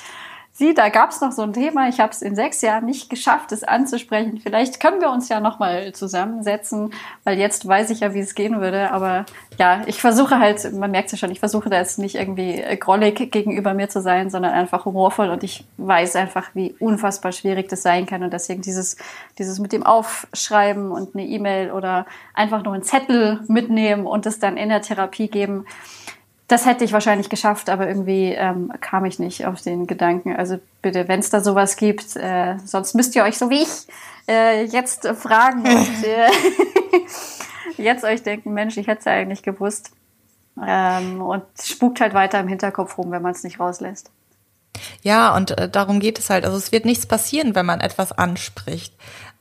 Sie, 0.61 0.75
da 0.75 0.91
gab 0.91 1.09
es 1.09 1.23
noch 1.23 1.33
so 1.33 1.41
ein 1.41 1.55
Thema. 1.55 1.89
Ich 1.89 2.01
habe 2.01 2.13
es 2.13 2.21
in 2.21 2.37
sechs 2.37 2.61
Jahren 2.61 2.85
nicht 2.85 3.09
geschafft, 3.09 3.51
es 3.51 3.65
anzusprechen. 3.65 4.41
Vielleicht 4.43 4.79
können 4.79 5.01
wir 5.01 5.09
uns 5.11 5.31
ja 5.31 5.41
noch 5.41 5.59
mal 5.59 5.95
zusammensetzen, 5.95 6.93
weil 7.25 7.39
jetzt 7.39 7.67
weiß 7.67 7.89
ich 7.89 8.01
ja, 8.01 8.13
wie 8.13 8.19
es 8.19 8.35
gehen 8.35 8.61
würde. 8.61 8.91
Aber 8.91 9.25
ja, 9.59 9.81
ich 9.87 10.03
versuche 10.03 10.39
halt, 10.39 10.71
man 10.75 10.91
merkt 10.91 11.07
es 11.07 11.13
ja 11.13 11.17
schon, 11.19 11.31
ich 11.31 11.41
versuche 11.41 11.71
da 11.71 11.79
jetzt 11.79 11.99
nicht 11.99 12.17
irgendwie 12.17 12.63
grollig 12.79 13.33
gegenüber 13.33 13.73
mir 13.73 13.89
zu 13.89 14.03
sein, 14.03 14.29
sondern 14.29 14.53
einfach 14.53 14.85
humorvoll. 14.85 15.31
Und 15.31 15.45
ich 15.45 15.65
weiß 15.79 16.15
einfach, 16.17 16.51
wie 16.53 16.75
unfassbar 16.79 17.33
schwierig 17.33 17.71
das 17.71 17.81
sein 17.81 18.05
kann. 18.05 18.23
Und 18.23 18.35
deswegen 18.35 18.61
dieses, 18.61 18.99
dieses 19.39 19.61
mit 19.61 19.73
dem 19.73 19.83
Aufschreiben 19.83 20.93
und 20.93 21.15
eine 21.15 21.25
E-Mail 21.25 21.71
oder 21.73 22.05
einfach 22.35 22.63
nur 22.65 22.75
einen 22.75 22.83
Zettel 22.83 23.41
mitnehmen 23.49 24.05
und 24.05 24.27
es 24.27 24.41
dann 24.41 24.59
in 24.59 24.69
der 24.69 24.83
Therapie 24.83 25.29
geben 25.29 25.65
das 26.51 26.67
hätte 26.67 26.85
ich 26.85 26.93
wahrscheinlich 26.93 27.29
geschafft, 27.29 27.71
aber 27.71 27.87
irgendwie 27.87 28.33
ähm, 28.33 28.73
kam 28.81 29.05
ich 29.05 29.21
nicht 29.21 29.47
auf 29.47 29.63
den 29.63 29.87
Gedanken. 29.87 30.35
Also 30.35 30.59
bitte, 30.83 31.07
wenn 31.07 31.21
es 31.21 31.31
da 31.31 31.41
sowas 31.41 31.77
gibt, 31.77 32.17
äh, 32.17 32.57
sonst 32.65 32.95
müsst 32.95 33.15
ihr 33.15 33.23
euch 33.23 33.39
so 33.39 33.51
wie 33.51 33.63
ich 33.63 33.87
äh, 34.29 34.65
jetzt 34.65 35.07
fragen 35.07 35.61
und 35.61 36.05
äh, 36.05 36.31
jetzt 37.81 38.05
euch 38.05 38.25
denken, 38.25 38.53
Mensch, 38.53 38.77
ich 38.77 38.89
hätte 38.89 38.99
es 38.99 39.05
ja 39.05 39.13
eigentlich 39.13 39.45
gewusst. 39.45 39.93
Ähm, 40.67 41.23
und 41.23 41.45
spukt 41.63 42.01
halt 42.01 42.15
weiter 42.15 42.41
im 42.41 42.49
Hinterkopf 42.49 42.99
rum, 42.99 43.13
wenn 43.13 43.23
man 43.23 43.33
es 43.33 43.45
nicht 43.45 43.61
rauslässt. 43.61 44.11
Ja, 45.03 45.37
und 45.37 45.53
äh, 45.53 45.69
darum 45.69 46.01
geht 46.01 46.19
es 46.19 46.31
halt. 46.31 46.45
Also 46.45 46.57
es 46.57 46.73
wird 46.73 46.85
nichts 46.85 47.07
passieren, 47.07 47.55
wenn 47.55 47.67
man 47.67 47.81
etwas 47.81 48.11
anspricht. 48.11 48.93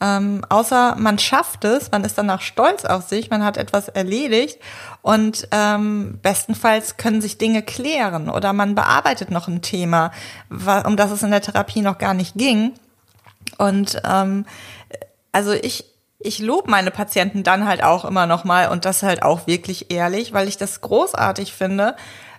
Ähm, 0.01 0.45
außer 0.47 0.95
man 0.97 1.19
schafft 1.19 1.65
es, 1.65 1.91
man 1.91 2.05
ist 2.05 2.17
danach 2.17 2.41
stolz 2.41 2.85
auf 2.85 3.03
sich, 3.03 3.29
man 3.29 3.43
hat 3.43 3.57
etwas 3.57 3.89
erledigt 3.89 4.59
und 5.01 5.47
ähm, 5.51 6.19
bestenfalls 6.21 6.95
können 6.95 7.21
sich 7.21 7.37
Dinge 7.37 7.61
klären 7.63 8.29
oder 8.29 8.53
man 8.53 8.75
bearbeitet 8.75 9.29
noch 9.29 9.49
ein 9.49 9.61
Thema, 9.61 10.11
um 10.49 10.95
das 10.95 11.11
es 11.11 11.23
in 11.23 11.31
der 11.31 11.41
Therapie 11.41 11.81
noch 11.81 11.97
gar 11.97 12.13
nicht 12.13 12.35
ging. 12.35 12.73
Und 13.57 14.01
ähm, 14.05 14.45
also 15.33 15.51
ich, 15.51 15.85
ich 16.19 16.39
lobe 16.39 16.71
meine 16.71 16.91
Patienten 16.91 17.43
dann 17.43 17.67
halt 17.67 17.83
auch 17.83 18.05
immer 18.05 18.25
noch 18.25 18.45
mal 18.45 18.69
und 18.69 18.85
das 18.85 19.03
halt 19.03 19.21
auch 19.23 19.47
wirklich 19.47 19.91
ehrlich, 19.91 20.31
weil 20.31 20.47
ich 20.47 20.57
das 20.57 20.79
großartig 20.79 21.53
finde, 21.53 21.95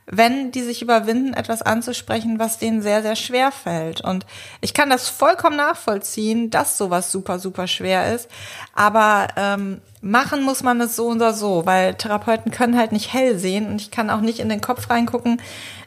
wenn 0.07 0.50
die 0.50 0.62
sich 0.62 0.83
überwinden, 0.83 1.35
etwas 1.35 1.62
anzusprechen, 1.62 2.38
was 2.38 2.59
denen 2.59 2.83
sehr, 2.83 3.02
sehr 3.02 3.16
schwer 3.16 3.52
fällt. 3.52 4.00
Und 4.00 4.26
ich 4.61 4.75
kann 4.75 4.90
das 4.90 5.09
vollkommen 5.09 5.57
nachvollziehen, 5.57 6.50
dass 6.50 6.76
sowas 6.76 7.12
super, 7.12 7.38
super 7.38 7.66
schwer 7.66 8.14
ist. 8.14 8.28
Aber 8.75 9.28
ähm, 9.37 9.80
machen 10.00 10.42
muss 10.42 10.62
man 10.62 10.80
es 10.80 10.97
so 10.97 11.09
oder 11.09 11.33
so, 11.33 11.66
weil 11.66 11.95
Therapeuten 11.95 12.50
können 12.50 12.76
halt 12.76 12.92
nicht 12.92 13.12
hell 13.12 13.38
sehen 13.38 13.66
und 13.66 13.80
ich 13.80 13.90
kann 13.90 14.11
auch 14.11 14.21
nicht 14.21 14.40
in 14.40 14.49
den 14.49 14.61
Kopf 14.61 14.90
reingucken 14.90 15.40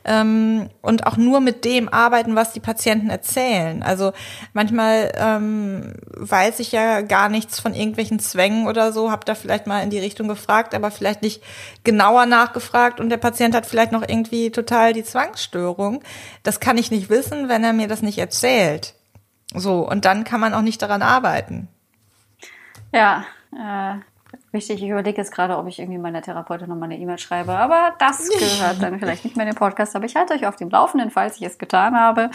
ähm, 0.05 0.69
und 0.81 1.07
auch 1.07 1.17
nur 1.17 1.39
mit 1.39 1.65
dem 1.65 1.89
arbeiten, 1.89 2.35
was 2.35 2.53
die 2.53 2.59
Patienten 2.59 3.09
erzählen. 3.09 3.83
Also 3.83 4.11
manchmal 4.53 5.11
ähm, 5.15 5.93
weiß 6.15 6.59
ich 6.59 6.71
ja 6.71 7.01
gar 7.01 7.29
nichts 7.29 7.59
von 7.59 7.73
irgendwelchen 7.73 8.19
Zwängen 8.19 8.67
oder 8.67 8.91
so, 8.91 9.11
habe 9.11 9.25
da 9.25 9.35
vielleicht 9.35 9.67
mal 9.67 9.81
in 9.81 9.89
die 9.89 9.99
Richtung 9.99 10.27
gefragt, 10.27 10.75
aber 10.75 10.91
vielleicht 10.91 11.21
nicht 11.21 11.41
genauer 11.83 12.25
nachgefragt 12.25 12.99
und 12.99 13.09
der 13.09 13.17
Patient 13.17 13.55
hat 13.55 13.65
vielleicht 13.65 13.91
noch 13.91 14.07
irgendwie 14.07 14.51
total 14.51 14.93
die 14.93 15.03
Zwangsstörung. 15.03 16.03
Das 16.43 16.59
kann 16.59 16.77
ich 16.77 16.91
nicht 16.91 17.09
wissen, 17.09 17.49
wenn 17.49 17.63
er 17.63 17.73
mir 17.73 17.87
das 17.87 18.01
nicht 18.01 18.17
erzählt. 18.17 18.95
So, 19.53 19.87
und 19.87 20.05
dann 20.05 20.23
kann 20.23 20.39
man 20.39 20.53
auch 20.53 20.61
nicht 20.61 20.81
daran 20.81 21.01
arbeiten. 21.01 21.67
Ja, 22.91 23.25
äh, 23.51 23.99
wichtig. 24.53 24.81
Ich 24.81 24.89
überlege 24.89 25.17
jetzt 25.17 25.31
gerade, 25.31 25.57
ob 25.57 25.67
ich 25.67 25.79
irgendwie 25.79 25.97
meiner 25.97 26.21
Therapeutin 26.21 26.69
nochmal 26.69 26.91
eine 26.91 26.99
E-Mail 26.99 27.17
schreibe. 27.17 27.53
Aber 27.53 27.93
das 27.99 28.29
gehört 28.59 28.81
dann 28.81 28.99
vielleicht 28.99 29.25
nicht 29.25 29.35
mehr 29.35 29.45
in 29.45 29.53
den 29.53 29.57
Podcast. 29.57 29.95
Aber 29.95 30.05
ich 30.05 30.15
halte 30.15 30.33
euch 30.33 30.45
auf 30.45 30.55
dem 30.55 30.69
Laufenden, 30.69 31.11
falls 31.11 31.37
ich 31.37 31.43
es 31.43 31.57
getan 31.57 31.95
habe. 31.95 32.29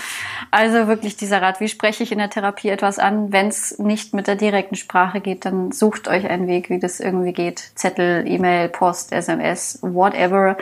Also 0.51 0.89
wirklich 0.89 1.17
dieser 1.17 1.41
Rat, 1.41 1.61
wie 1.61 1.69
spreche 1.69 2.03
ich 2.03 2.13
in 2.13 2.19
der 2.19 2.31
Therapie 2.31 2.69
etwas 2.69 2.99
an? 2.99 3.33
Wenn 3.33 3.49
es 3.49 3.79
nicht 3.79 4.15
mit 4.15 4.27
der 4.27 4.37
direkten 4.37 4.75
Sprache 4.75 5.21
geht, 5.21 5.45
dann 5.45 5.73
sucht 5.73 6.09
euch 6.09 6.29
einen 6.29 6.47
Weg, 6.47 6.71
wie 6.71 6.79
das 6.79 7.01
irgendwie 7.01 7.33
geht. 7.33 7.73
Zettel, 7.75 8.27
E-Mail, 8.27 8.69
Post, 8.69 9.13
SMS, 9.13 9.79
whatever 9.83 10.57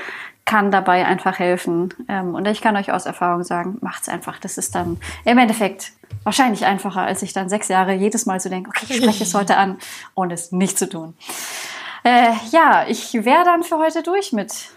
kann 0.46 0.70
dabei 0.70 1.04
einfach 1.04 1.38
helfen. 1.38 1.92
Ähm, 2.08 2.34
und 2.34 2.48
ich 2.48 2.62
kann 2.62 2.76
euch 2.76 2.90
aus 2.92 3.04
Erfahrung 3.04 3.44
sagen, 3.44 3.76
macht's 3.82 4.08
einfach. 4.08 4.38
Das 4.38 4.56
ist 4.56 4.74
dann 4.74 4.98
im 5.24 5.36
Endeffekt 5.36 5.92
wahrscheinlich 6.22 6.64
einfacher, 6.64 7.02
als 7.02 7.20
ich 7.22 7.34
dann 7.34 7.50
sechs 7.50 7.68
Jahre 7.68 7.92
jedes 7.92 8.24
Mal 8.24 8.40
zu 8.40 8.48
denken, 8.48 8.70
okay, 8.70 8.86
ich 8.88 8.96
spreche 8.96 9.24
es 9.24 9.34
heute 9.34 9.58
an 9.58 9.78
und 10.14 10.32
es 10.32 10.52
nicht 10.52 10.78
zu 10.78 10.88
tun. 10.88 11.14
Äh, 12.04 12.32
ja, 12.52 12.86
ich 12.88 13.12
wäre 13.12 13.44
dann 13.44 13.64
für 13.64 13.76
heute 13.78 14.02
durch 14.02 14.32
mit 14.32 14.70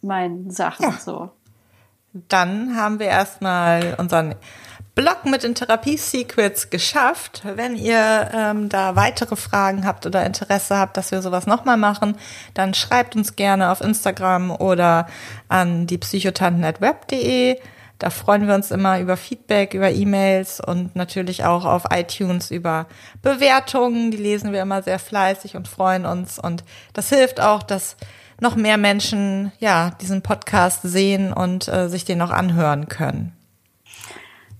meinen 0.00 0.50
Sachen. 0.50 0.84
Ja. 0.84 0.92
So. 0.92 1.30
Dann 2.12 2.76
haben 2.76 2.98
wir 2.98 3.08
erstmal 3.08 3.96
unseren 3.98 4.36
Blog 4.96 5.26
mit 5.26 5.42
den 5.42 5.54
Therapie-Secrets 5.54 6.70
geschafft. 6.70 7.42
Wenn 7.44 7.76
ihr 7.76 8.30
ähm, 8.32 8.70
da 8.70 8.96
weitere 8.96 9.36
Fragen 9.36 9.86
habt 9.86 10.06
oder 10.06 10.24
Interesse 10.24 10.78
habt, 10.78 10.96
dass 10.96 11.10
wir 11.10 11.20
sowas 11.20 11.46
nochmal 11.46 11.76
machen, 11.76 12.16
dann 12.54 12.72
schreibt 12.72 13.14
uns 13.14 13.36
gerne 13.36 13.70
auf 13.70 13.82
Instagram 13.82 14.50
oder 14.50 15.06
an 15.48 15.86
die 15.86 15.98
psychotanten.web.de. 15.98 17.58
Da 17.98 18.08
freuen 18.08 18.48
wir 18.48 18.54
uns 18.54 18.70
immer 18.70 18.98
über 18.98 19.18
Feedback, 19.18 19.74
über 19.74 19.90
E-Mails 19.90 20.60
und 20.60 20.96
natürlich 20.96 21.44
auch 21.44 21.66
auf 21.66 21.84
iTunes 21.90 22.50
über 22.50 22.86
Bewertungen. 23.20 24.10
Die 24.10 24.16
lesen 24.16 24.54
wir 24.54 24.62
immer 24.62 24.82
sehr 24.82 24.98
fleißig 24.98 25.56
und 25.56 25.68
freuen 25.68 26.06
uns. 26.06 26.38
Und 26.38 26.64
das 26.94 27.10
hilft 27.10 27.38
auch, 27.38 27.62
dass 27.62 27.98
noch 28.40 28.56
mehr 28.56 28.78
Menschen 28.78 29.52
ja 29.58 29.90
diesen 30.00 30.22
Podcast 30.22 30.80
sehen 30.84 31.34
und 31.34 31.68
äh, 31.68 31.90
sich 31.90 32.06
den 32.06 32.22
auch 32.22 32.30
anhören 32.30 32.88
können. 32.88 33.35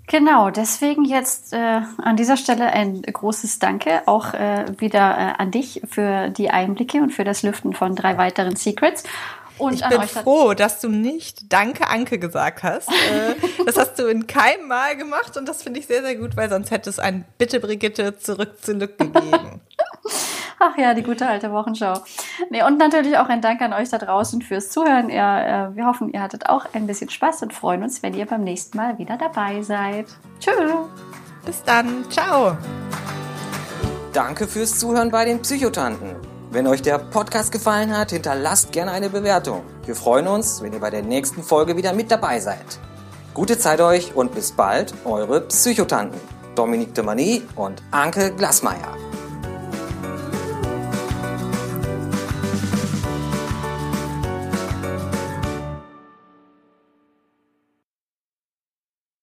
Genau, 0.08 0.50
deswegen 0.50 1.04
jetzt 1.04 1.52
äh, 1.52 1.80
an 1.98 2.16
dieser 2.16 2.36
Stelle 2.36 2.66
ein 2.66 3.02
großes 3.02 3.58
Danke 3.58 4.02
auch 4.06 4.34
äh, 4.34 4.66
wieder 4.78 5.18
äh, 5.18 5.42
an 5.42 5.50
dich 5.50 5.82
für 5.88 6.28
die 6.28 6.50
Einblicke 6.50 6.98
und 6.98 7.10
für 7.10 7.24
das 7.24 7.42
Lüften 7.42 7.72
von 7.72 7.96
drei 7.96 8.16
weiteren 8.16 8.54
Secrets. 8.54 9.02
Und 9.58 9.74
ich 9.74 9.88
bin 9.88 10.02
froh, 10.02 10.54
dass 10.54 10.80
du 10.80 10.88
nicht 10.88 11.52
Danke 11.52 11.88
Anke 11.88 12.18
gesagt 12.18 12.62
hast. 12.62 12.88
Äh, 13.06 13.34
das 13.64 13.76
hast 13.76 13.98
du 13.98 14.06
in 14.06 14.26
keinem 14.26 14.68
Mal 14.68 14.96
gemacht 14.96 15.36
und 15.36 15.46
das 15.46 15.62
finde 15.62 15.78
ich 15.78 15.86
sehr, 15.86 16.02
sehr 16.02 16.16
gut, 16.16 16.36
weil 16.36 16.48
sonst 16.48 16.70
hätte 16.70 16.90
es 16.90 16.98
ein 16.98 17.24
Bitte 17.38 17.60
Brigitte 17.60 18.18
zurück 18.18 18.62
zu 18.62 18.72
Lück 18.72 18.98
gegeben. 18.98 19.60
Ach 20.58 20.76
ja, 20.78 20.94
die 20.94 21.02
gute 21.02 21.26
alte 21.26 21.52
Wochenschau. 21.52 21.94
Nee, 22.50 22.62
und 22.62 22.78
natürlich 22.78 23.18
auch 23.18 23.28
ein 23.28 23.42
Dank 23.42 23.60
an 23.60 23.72
euch 23.74 23.90
da 23.90 23.98
draußen 23.98 24.40
fürs 24.40 24.70
Zuhören. 24.70 25.10
Ihr, 25.10 25.22
äh, 25.22 25.76
wir 25.76 25.86
hoffen, 25.86 26.10
ihr 26.12 26.22
hattet 26.22 26.48
auch 26.48 26.66
ein 26.72 26.86
bisschen 26.86 27.10
Spaß 27.10 27.42
und 27.42 27.52
freuen 27.52 27.82
uns, 27.82 28.02
wenn 28.02 28.14
ihr 28.14 28.26
beim 28.26 28.42
nächsten 28.42 28.76
Mal 28.78 28.98
wieder 28.98 29.18
dabei 29.18 29.62
seid. 29.62 30.06
Tschüss. 30.40 30.54
Bis 31.44 31.62
dann. 31.62 32.04
Ciao. 32.10 32.56
Danke 34.12 34.46
fürs 34.46 34.78
Zuhören 34.78 35.10
bei 35.10 35.26
den 35.26 35.42
Psychotanten. 35.42 36.16
Wenn 36.50 36.66
euch 36.66 36.80
der 36.80 36.98
Podcast 36.98 37.52
gefallen 37.52 37.96
hat, 37.96 38.12
hinterlasst 38.12 38.72
gerne 38.72 38.92
eine 38.92 39.10
Bewertung. 39.10 39.62
Wir 39.84 39.94
freuen 39.94 40.26
uns, 40.26 40.62
wenn 40.62 40.72
ihr 40.72 40.80
bei 40.80 40.90
der 40.90 41.02
nächsten 41.02 41.42
Folge 41.42 41.76
wieder 41.76 41.92
mit 41.92 42.10
dabei 42.10 42.40
seid. 42.40 42.78
Gute 43.34 43.58
Zeit 43.58 43.82
euch 43.82 44.16
und 44.16 44.34
bis 44.34 44.52
bald, 44.52 44.94
eure 45.04 45.42
Psychotanten. 45.42 46.18
Dominique 46.54 46.94
de 46.94 47.04
Mani 47.04 47.42
und 47.56 47.82
Anke 47.90 48.32
Glasmeier. 48.34 48.96